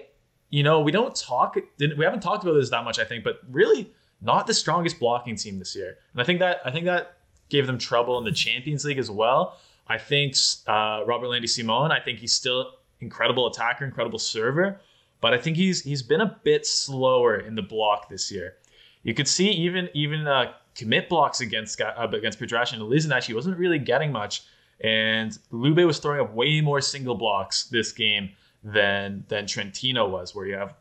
[0.49, 3.39] you know, we don't talk, we haven't talked about this that much, I think, but
[3.49, 5.97] really not the strongest blocking team this year.
[6.13, 7.17] And I think that, I think that
[7.49, 9.57] gave them trouble in the Champions League as well.
[9.87, 10.35] I think
[10.67, 14.79] uh, Robertlandy Simon, I think he's still incredible attacker, incredible server,
[15.19, 18.55] but I think he's he's been a bit slower in the block this year.
[19.03, 23.33] You could see even even uh, commit blocks against uh, against Podrascanin and Lisinac, he
[23.33, 24.43] wasn't really getting much,
[24.81, 28.25] and Lube was throwing up way more single blocks this game
[28.63, 30.75] than than Trentino was, where you have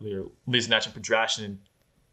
[0.49, 1.57] Lisinac and Podrascanin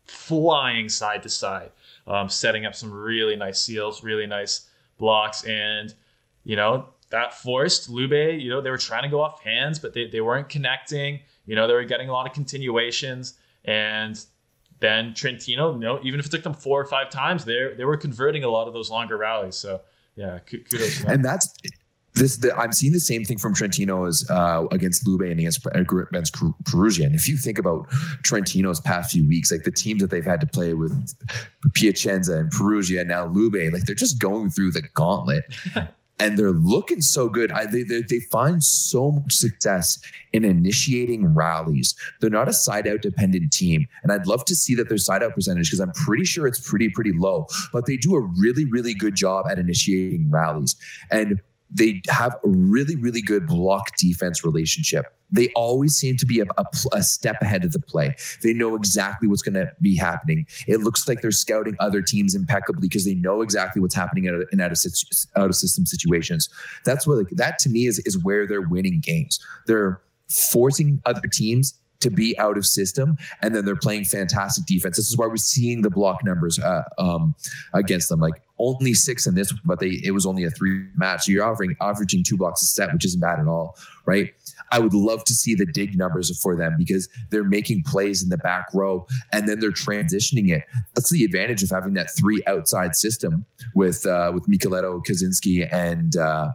[0.08, 1.72] flying side to side
[2.08, 5.44] um, setting up some really nice seals, really nice blocks.
[5.44, 5.94] And,
[6.44, 9.94] you know, that forced Lube, you know, they were trying to go off hands, but
[9.94, 11.20] they, they weren't connecting.
[11.46, 13.34] You know, they were getting a lot of continuations.
[13.66, 14.20] And
[14.80, 17.86] then Trentino, you know, even if it took them four or five times, they they
[17.86, 19.56] were converting a lot of those longer rallies.
[19.56, 19.82] So
[20.16, 21.04] yeah, kudos.
[21.06, 21.54] And that's
[22.18, 25.66] this the, I'm seeing the same thing from Trentino as uh, against Lube and against,
[25.74, 26.36] against
[26.66, 27.06] Perugia.
[27.06, 27.88] And if you think about
[28.24, 31.16] Trentino's past few weeks, like the teams that they've had to play with
[31.74, 35.44] Piacenza and Perugia and now Lube, like they're just going through the gauntlet.
[36.20, 37.52] and they're looking so good.
[37.52, 40.00] I, they, they, they find so much success
[40.34, 41.96] in initiating rallies.
[42.20, 45.24] They're not a side out dependent team, and I'd love to see that their side
[45.24, 47.48] out percentage because I'm pretty sure it's pretty pretty low.
[47.72, 50.76] But they do a really really good job at initiating rallies.
[51.12, 55.06] And they have a really, really good block defense relationship.
[55.30, 58.16] They always seem to be a, a, a step ahead of the play.
[58.42, 60.48] They know exactly what's going to be happening.
[60.68, 64.62] It looks like they're scouting other teams impeccably because they know exactly what's happening in,
[64.62, 64.80] out, of,
[65.36, 66.50] out of system situations.
[66.86, 69.46] That's what like, that to me is is where they're winning games.
[69.66, 74.98] They're forcing other teams to be out of system, and then they're playing fantastic defense.
[74.98, 77.36] This is why we're seeing the block numbers uh, um,
[77.74, 78.20] against them.
[78.20, 81.26] Like only six in this, but they it was only a three match.
[81.26, 84.34] So you're offering averaging two blocks a set, which isn't bad at all, right?
[84.72, 88.30] I would love to see the dig numbers for them because they're making plays in
[88.30, 90.64] the back row and then they're transitioning it.
[90.96, 96.16] That's the advantage of having that three outside system with uh, with Michieletto, Kaziyski, and
[96.18, 96.52] uh,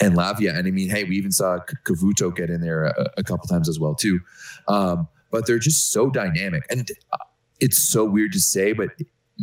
[0.00, 0.56] and Lavia.
[0.56, 3.68] And I mean, hey, we even saw Cavuto get in there a, a couple times
[3.68, 4.20] as well too.
[4.68, 7.18] Um, but they're just so dynamic, and uh,
[7.60, 8.90] it's so weird to say, but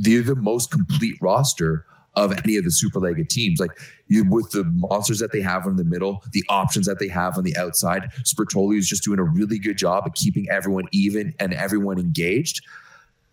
[0.02, 1.86] they're the most complete roster
[2.16, 3.60] of any of the Superlega teams.
[3.60, 3.72] Like
[4.08, 7.38] you, with the monsters that they have in the middle, the options that they have
[7.38, 11.34] on the outside, Sbertoli is just doing a really good job of keeping everyone even
[11.40, 12.66] and everyone engaged.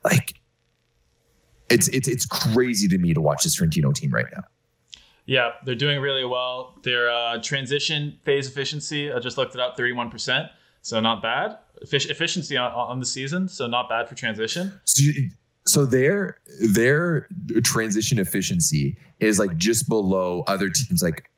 [0.04, 0.34] Like
[1.68, 4.44] it's it's it's crazy to me to watch this Trentino team right now.
[5.24, 6.78] Yeah, they're doing really well.
[6.84, 10.48] Their uh, transition phase efficiency, I just looked it up, 31%.
[10.82, 11.58] So not bad.
[11.82, 14.80] efficiency on, on, the season, so not bad for transition.
[14.84, 15.30] So you,
[15.66, 17.28] so their their
[17.62, 21.30] transition efficiency is like just below other teams like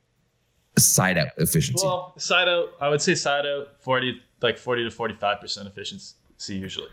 [0.77, 1.85] side out efficiency.
[1.85, 6.15] Well, side out, I would say side out 40 like 40 to 45% efficiency
[6.55, 6.87] usually.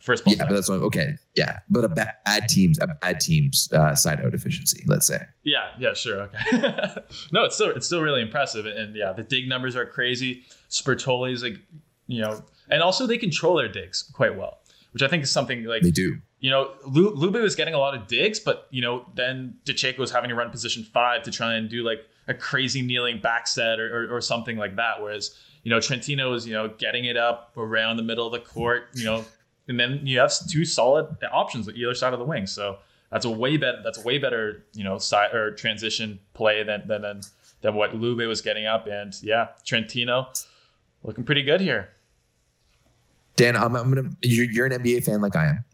[0.00, 0.34] First ball.
[0.34, 1.14] Yeah, but that's what, okay.
[1.36, 4.82] Yeah, but a bad teams, a bad teams uh, side out efficiency.
[4.88, 5.20] Let's say.
[5.44, 5.68] Yeah.
[5.78, 5.94] Yeah.
[5.94, 6.22] Sure.
[6.22, 6.58] Okay.
[7.32, 10.42] no, it's still it's still really impressive, and yeah, the dig numbers are crazy.
[10.70, 11.58] Sbertoli is like,
[12.08, 14.58] you know, and also they control their digs quite well,
[14.90, 17.94] which I think is something like they do you know, Lube was getting a lot
[17.94, 21.54] of digs, but you know, then DeCecco was having to run position five to try
[21.54, 25.00] and do like a crazy kneeling back set or, or, or, something like that.
[25.00, 28.40] Whereas, you know, Trentino was, you know, getting it up around the middle of the
[28.40, 29.24] court, you know,
[29.68, 32.48] and then you have two solid options at either side of the wing.
[32.48, 32.78] So
[33.12, 33.80] That's a way better.
[33.84, 37.20] That's a way better, you know, side or transition play than than than,
[37.60, 38.88] than what Lube was getting up.
[38.88, 40.28] And yeah, Trentino
[41.04, 41.90] looking pretty good here.
[43.36, 44.10] Dan, I'm, I'm gonna.
[44.22, 45.64] You're an NBA fan like I am.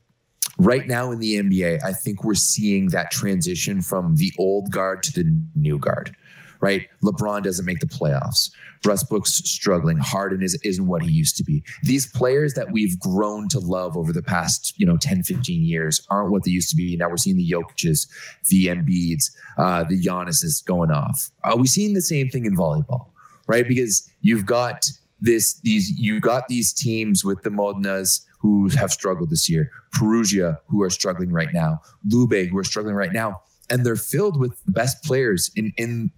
[0.58, 5.02] Right now in the NBA, I think we're seeing that transition from the old guard
[5.04, 6.14] to the new guard.
[6.60, 8.50] Right, LeBron doesn't make the playoffs.
[8.84, 9.96] Westbrook's struggling.
[9.96, 11.62] Harden is, isn't what he used to be.
[11.84, 16.04] These players that we've grown to love over the past, you know, 10, 15 years
[16.10, 16.96] aren't what they used to be.
[16.96, 18.08] Now we're seeing the Jokic's,
[18.48, 21.30] the Embiids, uh, the Giannis's going off.
[21.44, 23.06] Are we seeing the same thing in volleyball?
[23.46, 24.84] Right, because you've got
[25.20, 30.60] this these you got these teams with the Modenas who have struggled this year, Perugia
[30.68, 34.64] who are struggling right now, Lube who are struggling right now, and they're filled with
[34.64, 36.10] the best players in in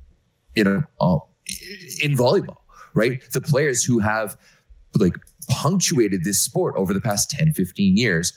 [0.54, 1.18] you know uh,
[2.02, 2.58] in volleyball,
[2.94, 3.22] right?
[3.32, 4.36] The players who have
[4.98, 5.16] like
[5.48, 8.32] punctuated this sport over the past 10, 15 years,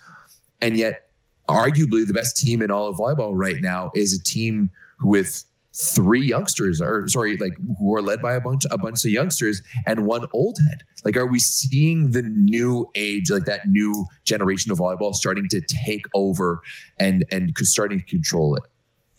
[0.62, 1.10] and yet
[1.50, 4.70] arguably the best team in all of volleyball right now is a team
[5.02, 5.44] with
[5.76, 9.62] three youngsters or sorry like who are led by a bunch a bunch of youngsters
[9.88, 10.84] and one old head.
[11.04, 15.62] Like are we seeing the new age like that new generation of volleyball starting to
[15.62, 16.62] take over
[17.00, 18.64] and and starting to control it?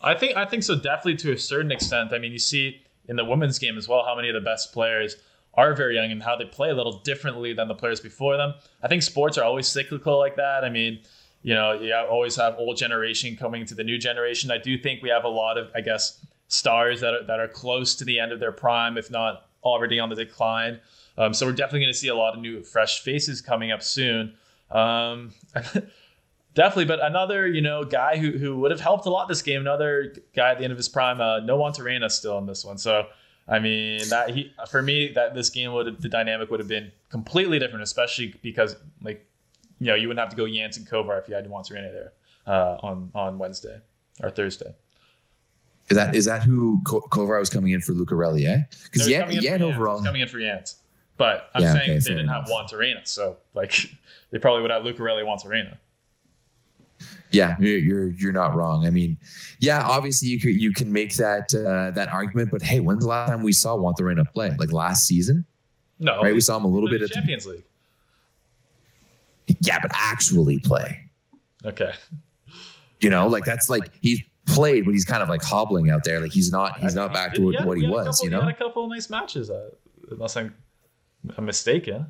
[0.00, 2.12] I think i think so definitely to a certain extent.
[2.12, 4.72] I mean you see in the women's game as well how many of the best
[4.72, 5.16] players
[5.54, 8.54] are very young and how they play a little differently than the players before them.
[8.82, 10.62] I think sports are always cyclical like that.
[10.64, 11.00] I mean
[11.42, 14.52] you know you always have old generation coming to the new generation.
[14.52, 17.48] I do think we have a lot of i guess stars that are, that are
[17.48, 20.80] close to the end of their prime, if not already on the decline.
[21.16, 23.82] Um, so we're definitely going to see a lot of new, fresh faces coming up
[23.82, 24.34] soon.
[24.70, 25.32] Um,
[26.54, 29.60] definitely, but another you know guy who who would have helped a lot this game.
[29.60, 31.20] Another guy at the end of his prime.
[31.20, 32.78] Uh, no Juantorena still in this one.
[32.78, 33.06] So
[33.46, 36.90] I mean that he for me that this game would the dynamic would have been
[37.10, 39.24] completely different, especially because like
[39.78, 42.12] you know you wouldn't have to go Yance and Kovar if you had Juantorena there
[42.46, 43.80] uh, on on Wednesday
[44.22, 44.74] or Thursday.
[45.90, 48.46] Is that is that who Kovar was coming in for Lucarelli?
[48.46, 48.62] Eh?
[48.84, 50.74] Because Yan, Yan overall coming in for Yant.
[51.16, 52.48] But I'm yeah, saying okay, they didn't enough.
[52.48, 53.90] have Juantorena, so like
[54.30, 55.76] they probably would have Lucarelli Juantorena.
[57.30, 58.86] Yeah, you're you're not wrong.
[58.86, 59.18] I mean,
[59.58, 63.08] yeah, obviously you could you can make that uh, that argument, but hey, when's the
[63.08, 64.54] last time we saw Juantorena play?
[64.58, 65.44] Like last season?
[65.98, 66.34] No, right.
[66.34, 67.64] We saw him a little bit at Champions League.
[69.60, 71.00] Yeah, but actually play.
[71.64, 71.92] Okay.
[73.00, 76.20] You know, like that's like he's played, but he's kind of like hobbling out there.
[76.20, 78.18] Like he's not he's not back to what, yeah, what he was.
[78.18, 79.50] Couple, you know, he had a couple of nice matches.
[79.50, 79.70] Uh,
[80.10, 80.54] unless I'm,
[81.36, 82.06] I'm mistaken.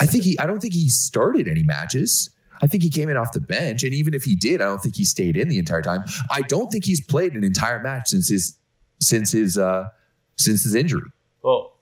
[0.00, 0.38] I think he.
[0.38, 2.30] I don't think he started any matches.
[2.60, 4.82] I think he came in off the bench, and even if he did, I don't
[4.82, 6.04] think he stayed in the entire time.
[6.30, 8.56] I don't think he's played an entire match since his
[9.00, 9.88] since his uh
[10.36, 11.10] since his injury.
[11.42, 11.74] Well,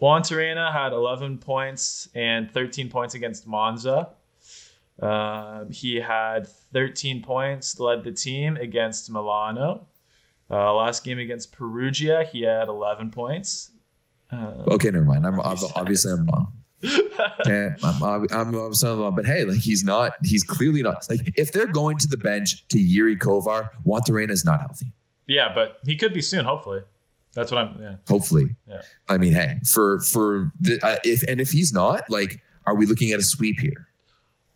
[0.00, 4.10] Juantorena had 11 points and 13 points against Monza.
[5.00, 9.86] Um, he had 13 points, led the team against Milano.
[10.50, 13.70] Uh, last game against Perugia, he had 11 points.
[14.30, 15.26] Um, okay, never mind.
[15.26, 16.52] I'm, I'm obviously I'm wrong.
[17.44, 20.12] I'm, I'm, I'm, I'm wrong, but hey, like he's not.
[20.24, 21.08] He's clearly not.
[21.10, 24.92] Like if they're going to the bench to Yuri Kovar, Juantorena is not healthy.
[25.26, 26.44] Yeah, but he could be soon.
[26.44, 26.82] Hopefully,
[27.34, 27.82] that's what I'm.
[27.82, 27.96] Yeah.
[28.08, 28.54] Hopefully.
[28.68, 28.82] Yeah.
[29.08, 32.86] I mean, hey, for for the, uh, if and if he's not, like, are we
[32.86, 33.87] looking at a sweep here?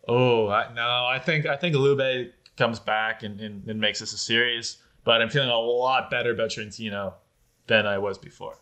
[0.07, 4.13] Oh I, no, I think I think Alube comes back and, and, and, makes this
[4.13, 7.15] a series, but I'm feeling a lot better about Trentino
[7.67, 8.59] than I was before.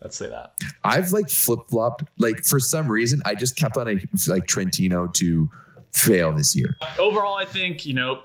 [0.00, 0.54] Let's say that.
[0.82, 2.04] I've like flip flopped.
[2.18, 5.50] Like for some reason, I just kept on a, like Trentino to
[5.92, 6.76] fail this year.
[6.98, 8.22] Overall, I think you know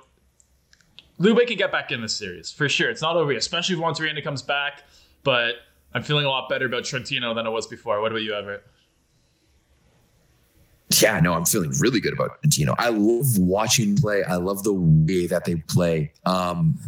[1.18, 2.90] Lube can get back in this series for sure.
[2.90, 4.84] It's not over yet, especially if Monterrey comes back.
[5.24, 5.56] But
[5.94, 8.00] I'm feeling a lot better about Trentino than I was before.
[8.02, 8.66] What about you, Everett?
[10.98, 12.76] Yeah, no, I'm feeling really good about Trentino.
[12.80, 14.24] I love watching play.
[14.24, 16.12] I love the way that they play.
[16.26, 16.80] Um,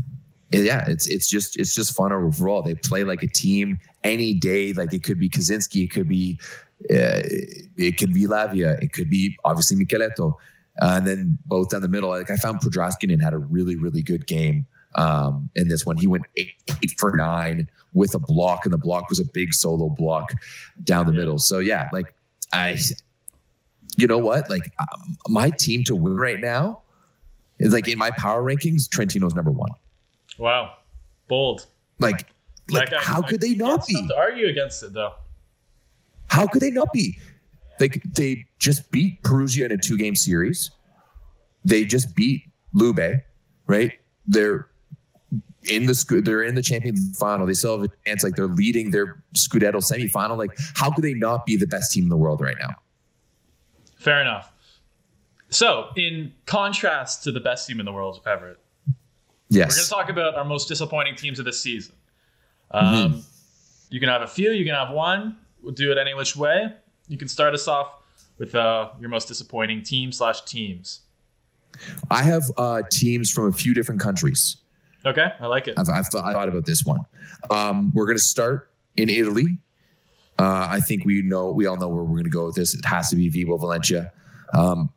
[0.52, 2.62] yeah, it's it's just it's just fun overall.
[2.62, 4.74] They play like a team any day.
[4.74, 6.40] Like it could be Kaziyski, it could be
[6.90, 7.22] uh,
[7.78, 10.34] it could be Lavia, it could be obviously Michieletto,
[10.82, 12.10] uh, and then both down the middle.
[12.10, 15.96] Like I found Podrascanin had a really really good game um, in this one.
[15.96, 19.54] He went eight, eight for nine with a block, and the block was a big
[19.54, 20.34] solo block
[20.84, 21.38] down the middle.
[21.38, 22.14] So yeah, like
[22.52, 22.78] I
[23.98, 24.50] you know what?
[24.50, 26.82] Like um, my team to win right now
[27.60, 29.72] is like in my power rankings, Trentino's number one.
[30.38, 30.76] Wow,
[31.28, 31.68] bold.
[32.00, 32.28] Like,
[32.70, 34.08] like how could they not be?
[34.08, 35.14] To argue against it though.
[36.28, 37.18] How could they not be?
[37.80, 40.72] Like they just beat Perugia in a two game series.
[41.66, 43.22] They just beat Lube,
[43.68, 43.94] right?
[44.26, 44.68] They're
[45.70, 47.46] in the they're in the Champions final.
[47.46, 48.24] They still have a chance.
[48.24, 50.38] Like they're leading their Scudetto semifinal.
[50.38, 52.76] Like how could they not be the best team in the world right now?
[54.02, 54.52] Fair enough.
[55.50, 58.58] So, in contrast to the best team in the world, Everett,
[59.68, 61.94] We're going to talk about our most disappointing teams of the season.
[62.72, 63.24] Um,
[63.90, 64.52] You can have a few.
[64.52, 65.38] You can have one.
[65.62, 66.74] We'll do it any which way.
[67.10, 68.02] You can start us off
[68.40, 71.02] with uh, your most disappointing team slash teams.
[72.10, 74.58] I have uh, teams from a few different countries.
[75.06, 75.78] Okay, I like it.
[75.78, 77.02] I've, I've thought, I thought about this one.
[77.52, 79.58] Um, we're going to start in Italy.
[80.42, 82.74] Uh, I think we know we all know where we're going to go with this.
[82.74, 84.10] It has to be Vibo Valentia,
[84.56, 84.90] um,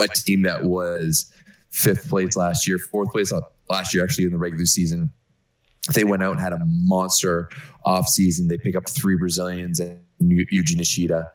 [0.00, 1.32] a team that was
[1.70, 3.32] fifth place last year, fourth place
[3.70, 5.12] last year actually in the regular season.
[5.94, 7.48] They went out and had a monster
[7.84, 8.48] off season.
[8.48, 11.30] They pick up three Brazilians and Yuji Nishida,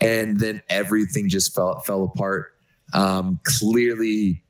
[0.00, 2.52] and then everything just fell fell apart.
[2.94, 4.44] Um, clearly,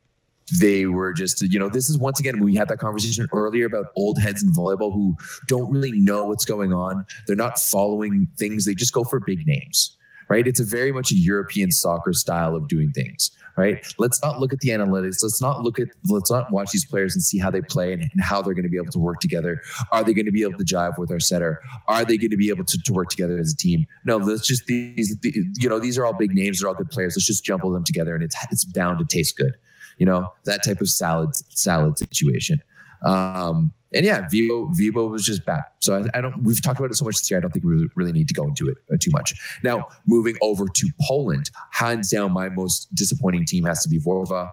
[0.61, 3.87] they were just you know this is once again we had that conversation earlier about
[3.97, 5.17] old heads in volleyball who
[5.49, 7.05] don't really know what's going on.
[7.27, 8.65] They're not following things.
[8.65, 9.93] They just go for big names
[10.29, 10.49] right?
[10.49, 13.87] It's a very much a european soccer style of doing things right?
[13.99, 15.23] Let's not look at the analytics.
[15.23, 18.03] Let's not look at let's not watch these players and see how they play and,
[18.03, 19.63] and how they're going to be able to work together.
[19.93, 21.61] Are they going to be able to jive with our setter?
[21.89, 23.87] Are they going to be able to, to work together as a team?
[24.05, 26.61] No let's just these the, you know these are all big names.
[26.61, 27.17] They're all good players.
[27.17, 29.55] Let's just jumble them together and it's it's bound to taste good
[29.99, 32.63] you know that type of salad salad situation.
[33.05, 35.63] Um and yeah Vibo Vibo was just bad.
[35.81, 37.65] So I, I don't we've talked about it so much this year i don't think
[37.65, 39.35] we really, need to go into it uh, too much.
[39.63, 44.51] Now moving over to poland hands down my most disappointing team has to be vorva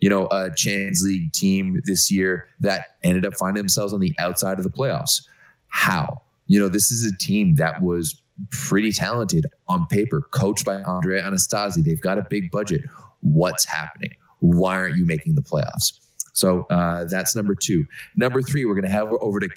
[0.00, 4.14] you know a champions league team this year that ended up finding themselves on the
[4.18, 5.26] outside of the playoffs.
[5.68, 6.22] How?
[6.46, 8.20] You know this is a team that was
[8.50, 11.82] pretty talented on paper coached by andrea anastasi.
[11.82, 12.82] They've got a big budget.
[13.20, 14.10] What's happening
[14.54, 15.98] why aren't you making the playoffs?
[16.32, 17.86] So uh, that's number two.
[18.14, 19.48] Number three, we're going to have over to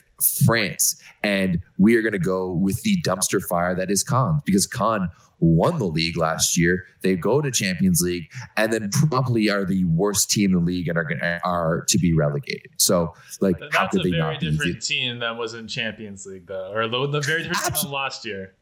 [0.45, 4.65] France, and we are going to go with the dumpster fire that is Caen, because
[4.65, 5.09] Caen
[5.41, 6.85] won the league last year.
[7.01, 10.87] They go to Champions League, and then probably are the worst team in the league
[10.87, 12.71] and are gonna, are to be relegated.
[12.77, 14.51] So, like, how That's could a they very not be?
[14.51, 18.25] different team that was in Champions League, though, or the, the very different team last
[18.25, 18.53] year.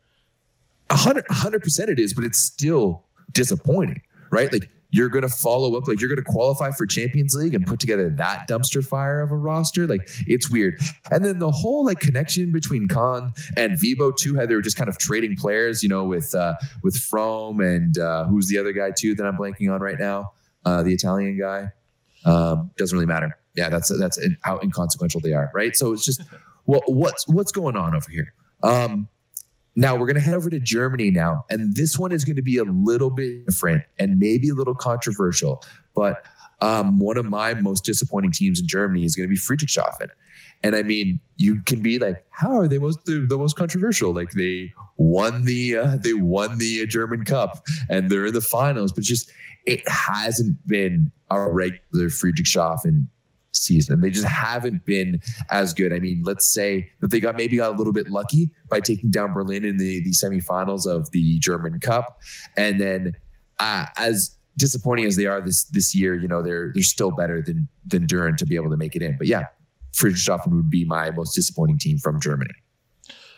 [0.90, 3.04] A hundred, a hundred percent it is, but it's still
[3.34, 4.02] disappointing,
[4.32, 4.52] right?
[4.52, 7.66] Like you're going to follow up, like you're going to qualify for Champions League and
[7.66, 9.86] put together that dumpster fire of a roster.
[9.86, 10.80] Like it's weird.
[11.12, 14.78] And then the whole like connection between Khan and Vibo too, how they were just
[14.78, 18.72] kind of trading players, you know, with uh with Frome and uh who's the other
[18.72, 20.32] guy too that I'm blanking on right now,
[20.66, 21.72] uh the Italian guy.
[22.26, 23.38] Um, doesn't really matter.
[23.56, 25.76] Yeah, that's that's how inconsequential they are, right?
[25.76, 26.22] So it's just
[26.66, 28.34] what what's what's going on over here.
[28.64, 29.08] Um,
[29.78, 32.42] now we're going to head over to Germany now, and this one is going to
[32.42, 35.64] be a little bit different and maybe a little controversial.
[35.96, 36.26] But
[36.62, 40.10] um, one of my most disappointing teams in Germany is going to be Friedrichshafen.
[40.64, 44.12] And I mean, you can be like, how are they most the, the most controversial?
[44.12, 48.92] Like they won the uh, they won the German Cup and they're in the finals,
[48.92, 49.32] but just
[49.68, 53.08] it hasn't been a regular Friedrichshafen
[53.64, 54.02] season.
[54.02, 55.94] They just haven't been as good.
[55.94, 59.12] I mean, let's say that they got maybe got a little bit lucky by taking
[59.12, 62.20] down Berlin in the, the semifinals of the German Cup.
[62.56, 63.16] And then
[63.60, 67.42] uh, as disappointing as they are this this year, you know, they're they're still better
[67.42, 69.18] than than Duren to be able to make it in.
[69.18, 69.46] But yeah,
[69.94, 72.54] Friedrichshafen would be my most disappointing team from Germany.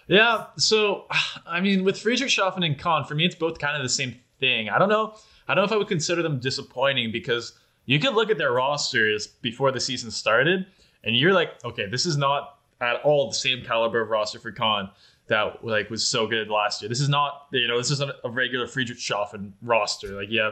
[0.07, 1.05] Yeah, so
[1.47, 4.69] I mean, with Friedrichshafen and Kahn, for me, it's both kind of the same thing.
[4.69, 5.15] I don't know.
[5.47, 7.53] I don't know if I would consider them disappointing because
[7.89, 10.67] you could look at their rosters before the season started,
[11.03, 14.51] and you're like, okay, this is not at all the same caliber of roster for
[14.51, 14.91] Khan
[15.25, 16.89] that like was so good last year.
[16.89, 20.09] This is not, you know, this isn't a regular Friedrichshafen roster.
[20.09, 20.51] Like, yeah,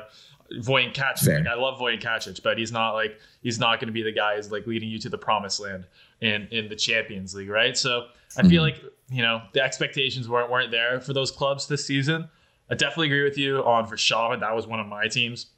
[0.61, 1.45] Voyin Kacic.
[1.45, 4.38] Like, I love Kacic, but he's not like he's not going to be the guy
[4.38, 5.85] who's like leading you to the promised land
[6.21, 7.77] in in the Champions League, right?
[7.77, 8.71] So I feel mhm.
[8.71, 12.29] like you know the expectations weren't weren't there for those clubs this season.
[12.71, 14.39] I definitely agree with you on for Shaman.
[14.39, 15.51] That was one of my teams.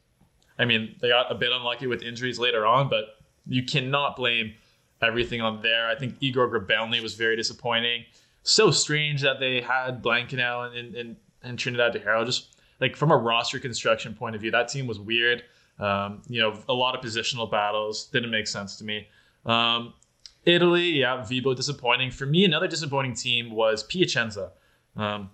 [0.60, 3.16] I mean, they got a bit unlucky with injuries later on, but
[3.48, 4.54] you cannot blame
[5.02, 5.88] everything on there.
[5.88, 8.04] I think Igor Grobelny was very disappointing.
[8.44, 12.26] So strange that they had Blankenau and, and, and, Trinidad De Haro.
[12.26, 15.44] Just like from a roster construction point of view, that team was weird.
[15.80, 19.08] Um, you know, a lot of positional battles didn't make sense to me.
[19.46, 19.94] Um,
[20.46, 22.12] Italy, yeah, Vibo disappointing.
[22.12, 24.52] For me, another disappointing team was Piacenza.
[24.96, 25.30] Um,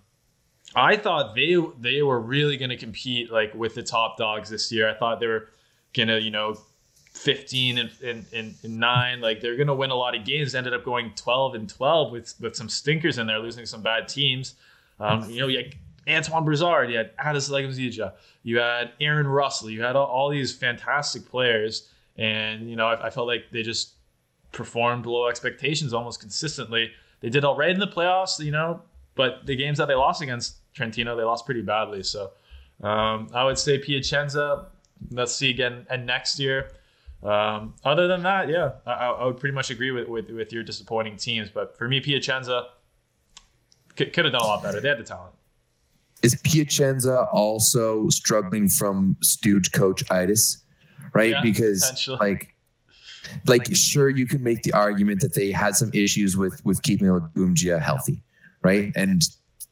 [0.76, 4.70] I thought they they were really going to compete like with the top dogs this
[4.70, 4.88] year.
[4.88, 5.48] I thought they were
[5.94, 6.58] going to, you know,
[7.12, 10.54] 15 and, and, and, and 9 like they're going to win a lot of games.
[10.54, 14.06] Ended up going 12 and 12 with with some stinkers in there losing some bad
[14.06, 14.54] teams.
[15.00, 15.74] Um, you know you had
[16.08, 18.12] Antoine Brizard you had Adis Lagumdzija
[18.42, 21.88] you had Aaron Russell you had all, all these fantastic players.
[22.18, 23.94] And you know I, I felt like they just
[24.52, 26.92] performed below expectations almost consistently.
[27.20, 28.82] They did all right in the playoffs you know
[29.14, 32.30] but the games that they lost against Trentino they lost pretty badly so
[32.82, 34.66] um, I would say Piacenza
[35.10, 36.70] let's see again and next year
[37.22, 40.62] Um, other than that, yeah, I, I would pretty much agree with, with, with your
[40.62, 41.48] disappointing teams.
[41.50, 42.68] But for me, Piacenza
[43.96, 44.80] could, could have done a lot better.
[44.80, 45.34] They had the talent.
[46.22, 50.62] Is Piacenza also struggling from stooge coach itis?
[51.14, 52.54] Right, Yeah, because like,
[53.46, 57.08] like sure you can make the argument that they had some issues with with keeping
[57.08, 58.22] Umgia healthy,
[58.62, 58.92] right?
[58.94, 59.22] And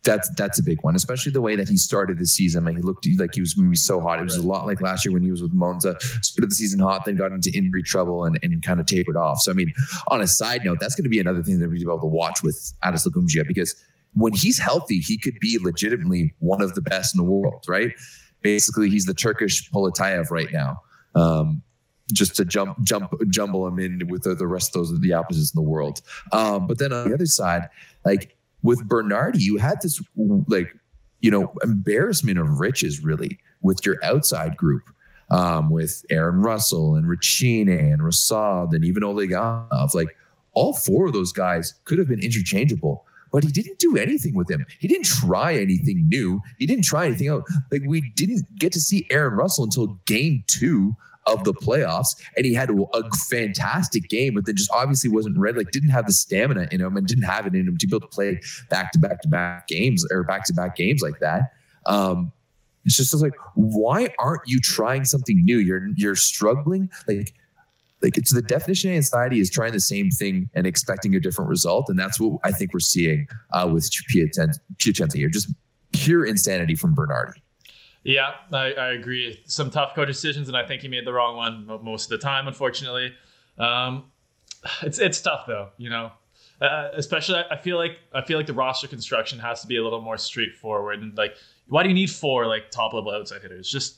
[0.05, 2.65] that's that's a big one, especially the way that he started the season.
[2.65, 4.21] Like he looked like he was going to be so hot.
[4.21, 5.97] It was a lot like last year when he was with Monza.
[6.23, 9.41] Started the season hot, then got into injury trouble and, and kind of tapered off.
[9.41, 9.73] So I mean,
[10.09, 12.07] on a side note, that's going to be another thing that we'll be able to
[12.07, 13.75] watch with Adis Lagumdzija because
[14.13, 17.93] when he's healthy, he could be legitimately one of the best in the world, right?
[18.43, 20.81] Basically, he's the Turkish Poletaev right now.
[21.15, 21.63] Um,
[22.13, 25.55] just to jump, jump, jumble him in with the, the rest of those the opposites
[25.55, 26.03] in the world.
[26.33, 27.69] Um, but then on the other side,
[28.05, 28.34] like
[28.65, 30.03] with Bernardi, you had this
[30.49, 30.75] like
[31.21, 34.83] you know embarrassment of riches really with your outside group.
[35.31, 40.15] Um, with Aaron Russell and Recine and Rossard and even Oleganov, like
[40.53, 44.49] all four of those guys could have been interchangeable, but he didn't do anything with
[44.49, 44.67] them.
[44.79, 46.43] He didn't try anything new.
[46.59, 47.45] He didn't try anything out.
[47.73, 50.95] Like we didn't get to see Aaron Russell until game two
[51.27, 55.59] of the playoffs, and he had a fantastic game, but then just obviously wasn't ready.
[55.59, 57.97] Like didn't have the stamina in him, and didn't have it in him to be
[57.97, 61.19] able to play back to back to back games or back to back games like
[61.21, 61.53] that.
[61.87, 62.33] Um,
[62.85, 65.59] it's just like, why aren't you trying something new?
[65.59, 66.91] You're you're struggling.
[67.09, 67.35] Like
[68.03, 71.49] like it's the definition of anxiety is trying the same thing and expecting a different
[71.49, 75.31] result, and that's what I think we're seeing uh, with Piacenza here.
[75.31, 75.53] Just
[75.93, 77.41] pure insanity from Bernardi.
[78.05, 79.43] Yeah, I, I agree.
[79.47, 82.19] Some tough coach decisions, and I think he made the wrong one most of the
[82.19, 83.15] time, unfortunately.
[83.59, 84.05] Um,
[84.83, 86.13] it's it's tough though, you know.
[86.61, 89.83] Uh, especially, I feel like I feel like the roster construction has to be a
[89.83, 91.03] little more straightforward.
[91.03, 91.37] And like,
[91.67, 93.71] why do you need four like top level outside hitters?
[93.71, 93.97] Just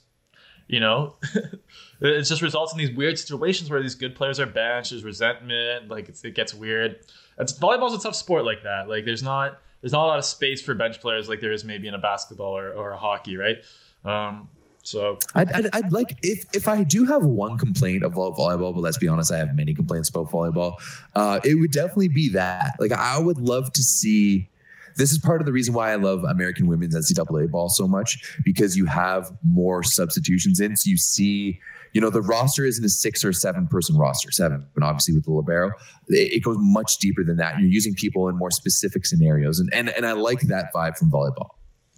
[0.68, 1.16] you know,
[2.00, 4.90] it just results in these weird situations where these good players are benched.
[4.90, 5.88] There's resentment.
[5.88, 7.00] Like it gets weird.
[7.38, 8.88] It's volleyball's a tough sport like that.
[8.88, 11.64] Like there's not there's not a lot of space for bench players like there is
[11.64, 13.58] maybe in a basketball or, or a hockey, right?
[14.04, 14.48] Um,
[14.82, 18.80] so I'd, I'd, I'd like if if I do have one complaint about volleyball, but
[18.80, 20.74] let's be honest, I have many complaints about volleyball.
[21.14, 22.76] Uh, it would definitely be that.
[22.78, 24.48] Like I would love to see.
[24.96, 28.38] This is part of the reason why I love American women's NCAA ball so much
[28.44, 30.74] because you have more substitutions in.
[30.76, 31.60] So you see,
[31.92, 35.24] you know, the roster isn't a six or seven person roster, seven, but obviously with
[35.24, 35.68] the libero,
[36.08, 37.58] it, it goes much deeper than that.
[37.58, 41.10] You're using people in more specific scenarios, and and and I like that vibe from
[41.10, 41.50] volleyball.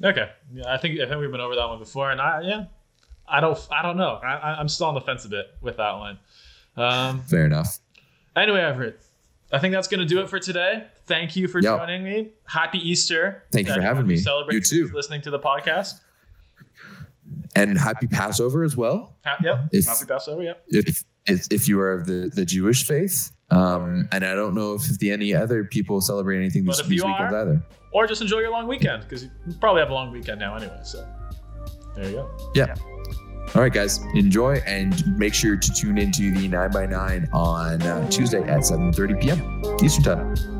[0.04, 2.64] Okay, yeah, I think I think we've been over that one before, and I yeah,
[3.28, 4.20] I don't I don't know.
[4.22, 6.18] I, I- I'm still on the fence a bit with that one.
[6.76, 7.78] Um, Fair enough.
[8.36, 9.00] anyway, Everett,
[9.50, 10.84] I think that's gonna do it for today.
[11.06, 11.78] Thank you for Yep.
[11.78, 12.30] joining me.
[12.46, 13.44] Happy Easter.
[13.50, 14.16] Thank you for having me.
[14.16, 14.94] Celebrates You too.
[14.94, 16.00] Listening to the podcast.
[17.56, 19.16] And happy Passover as well.
[19.24, 19.68] Ha- yep.
[19.72, 20.42] If- Happy Passover.
[20.42, 20.64] Yep.
[20.68, 23.32] if if, if you are of the, the Jewish faith.
[23.50, 27.32] Um, and I don't know if the any other people celebrate anything this, these weekends
[27.34, 27.62] are- either.
[27.92, 29.30] Or just enjoy your long weekend because you
[29.60, 30.78] probably have a long weekend now anyway.
[30.84, 31.06] So
[31.96, 32.30] there you go.
[32.54, 32.74] Yeah.
[33.54, 37.82] All right, guys, enjoy and make sure to tune into the 9 by 9 on
[37.82, 39.76] uh, Tuesday at 7:30 p.m.
[39.82, 40.57] Eastern Time.